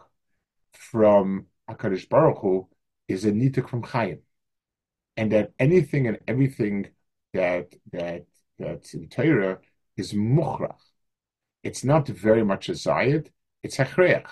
from 0.73 1.47
Hakadosh 1.71 2.09
Baruch 2.09 2.39
Hu 2.39 2.69
is 3.09 3.25
a 3.25 3.33
nituk 3.33 3.69
from 3.69 3.83
Chaim, 3.83 4.19
and 5.17 5.33
that 5.33 5.53
anything 5.59 6.07
and 6.07 6.19
everything 6.27 6.89
that 7.33 7.75
that 7.93 8.27
that's 8.59 8.95
in 8.95 9.09
Torah 9.09 9.59
is 9.97 10.13
muchrach. 10.13 10.81
It's 11.63 11.85
not 11.85 12.09
very 12.09 12.45
much 12.45 12.69
a 12.69 12.73
zayid; 12.73 13.29
it's 13.63 13.77
hechreach. 13.77 14.29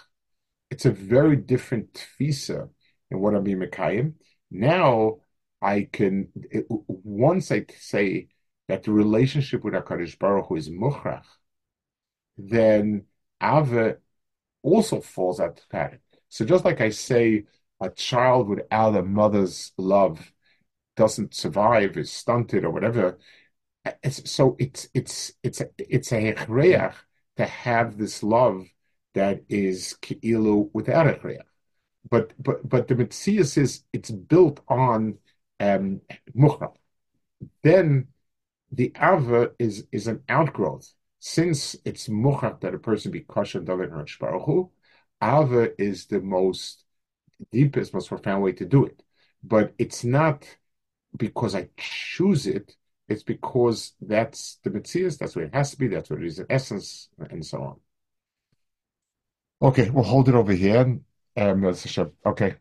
It's 0.72 0.86
a 0.86 0.90
very 0.90 1.36
different 1.36 1.92
tfisa 1.92 2.70
in 3.10 3.20
what 3.20 3.34
I'm 3.34 3.44
being 3.44 3.60
mekayim. 3.60 4.14
Now 4.50 5.18
I 5.60 5.86
can 5.92 6.28
it, 6.34 6.64
once 6.68 7.52
I 7.52 7.66
say 7.78 8.28
that 8.68 8.82
the 8.84 8.92
relationship 8.92 9.64
with 9.64 9.74
Hakadosh 9.74 10.18
Baruch 10.18 10.46
Hu 10.46 10.56
is 10.56 10.70
muchrach, 10.70 11.26
then 12.38 13.04
Ava 13.42 13.98
also 14.62 15.02
falls 15.02 15.40
out 15.40 15.60
of 15.60 15.68
pattern. 15.68 16.00
So 16.30 16.46
just 16.46 16.64
like 16.64 16.80
I 16.80 16.88
say, 16.88 17.44
a 17.78 17.90
child 17.90 18.48
without 18.48 18.96
a 18.96 19.02
mother's 19.02 19.72
love 19.76 20.32
doesn't 20.96 21.34
survive, 21.34 21.98
is 21.98 22.10
stunted 22.10 22.64
or 22.64 22.70
whatever. 22.70 23.18
It's, 24.02 24.30
so 24.30 24.56
it's 24.58 24.88
it's 24.94 25.32
it's 25.42 25.60
it's 25.76 26.12
a 26.12 26.32
hechreach 26.32 26.94
to 27.36 27.44
have 27.44 27.98
this 27.98 28.22
love 28.22 28.66
that 29.14 29.42
is 29.48 29.96
keilu 30.02 30.70
without 30.72 31.06
a. 31.06 31.38
But 32.10 32.32
but 32.42 32.68
but 32.68 32.88
the 32.88 32.94
mitzias 32.94 33.56
is 33.56 33.84
it's 33.92 34.10
built 34.10 34.60
on 34.68 35.18
um. 35.60 36.00
Then 37.62 38.08
the 38.70 38.92
ava 38.96 39.52
is 39.58 39.86
is 39.92 40.06
an 40.06 40.22
outgrowth. 40.28 40.92
Since 41.18 41.76
it's 41.84 42.08
muchach 42.08 42.60
that 42.60 42.74
a 42.74 42.78
person 42.78 43.12
be 43.12 43.20
kosher 43.20 43.60
david 43.60 43.90
Baruch 43.90 44.42
Hu, 44.44 44.70
ava 45.22 45.80
is 45.80 46.06
the 46.06 46.20
most 46.20 46.84
deepest, 47.50 47.94
most 47.94 48.08
profound 48.08 48.42
way 48.42 48.52
to 48.52 48.64
do 48.64 48.84
it. 48.86 49.02
But 49.44 49.74
it's 49.78 50.04
not 50.04 50.44
because 51.16 51.54
I 51.54 51.68
choose 51.76 52.46
it. 52.46 52.76
It's 53.08 53.22
because 53.22 53.92
that's 54.00 54.58
the 54.64 54.70
mitzias. 54.70 55.18
That's 55.18 55.36
what 55.36 55.44
it 55.46 55.54
has 55.54 55.72
to 55.72 55.78
be. 55.78 55.88
That's 55.88 56.10
what 56.10 56.20
it 56.20 56.26
is 56.26 56.38
in 56.38 56.46
essence, 56.48 57.08
and 57.30 57.44
so 57.44 57.62
on. 57.62 57.80
Okay, 59.62 59.88
we'll 59.90 60.04
hold 60.04 60.28
it 60.28 60.34
over 60.34 60.52
here. 60.52 60.98
Um, 61.36 61.64
okay. 62.26 62.56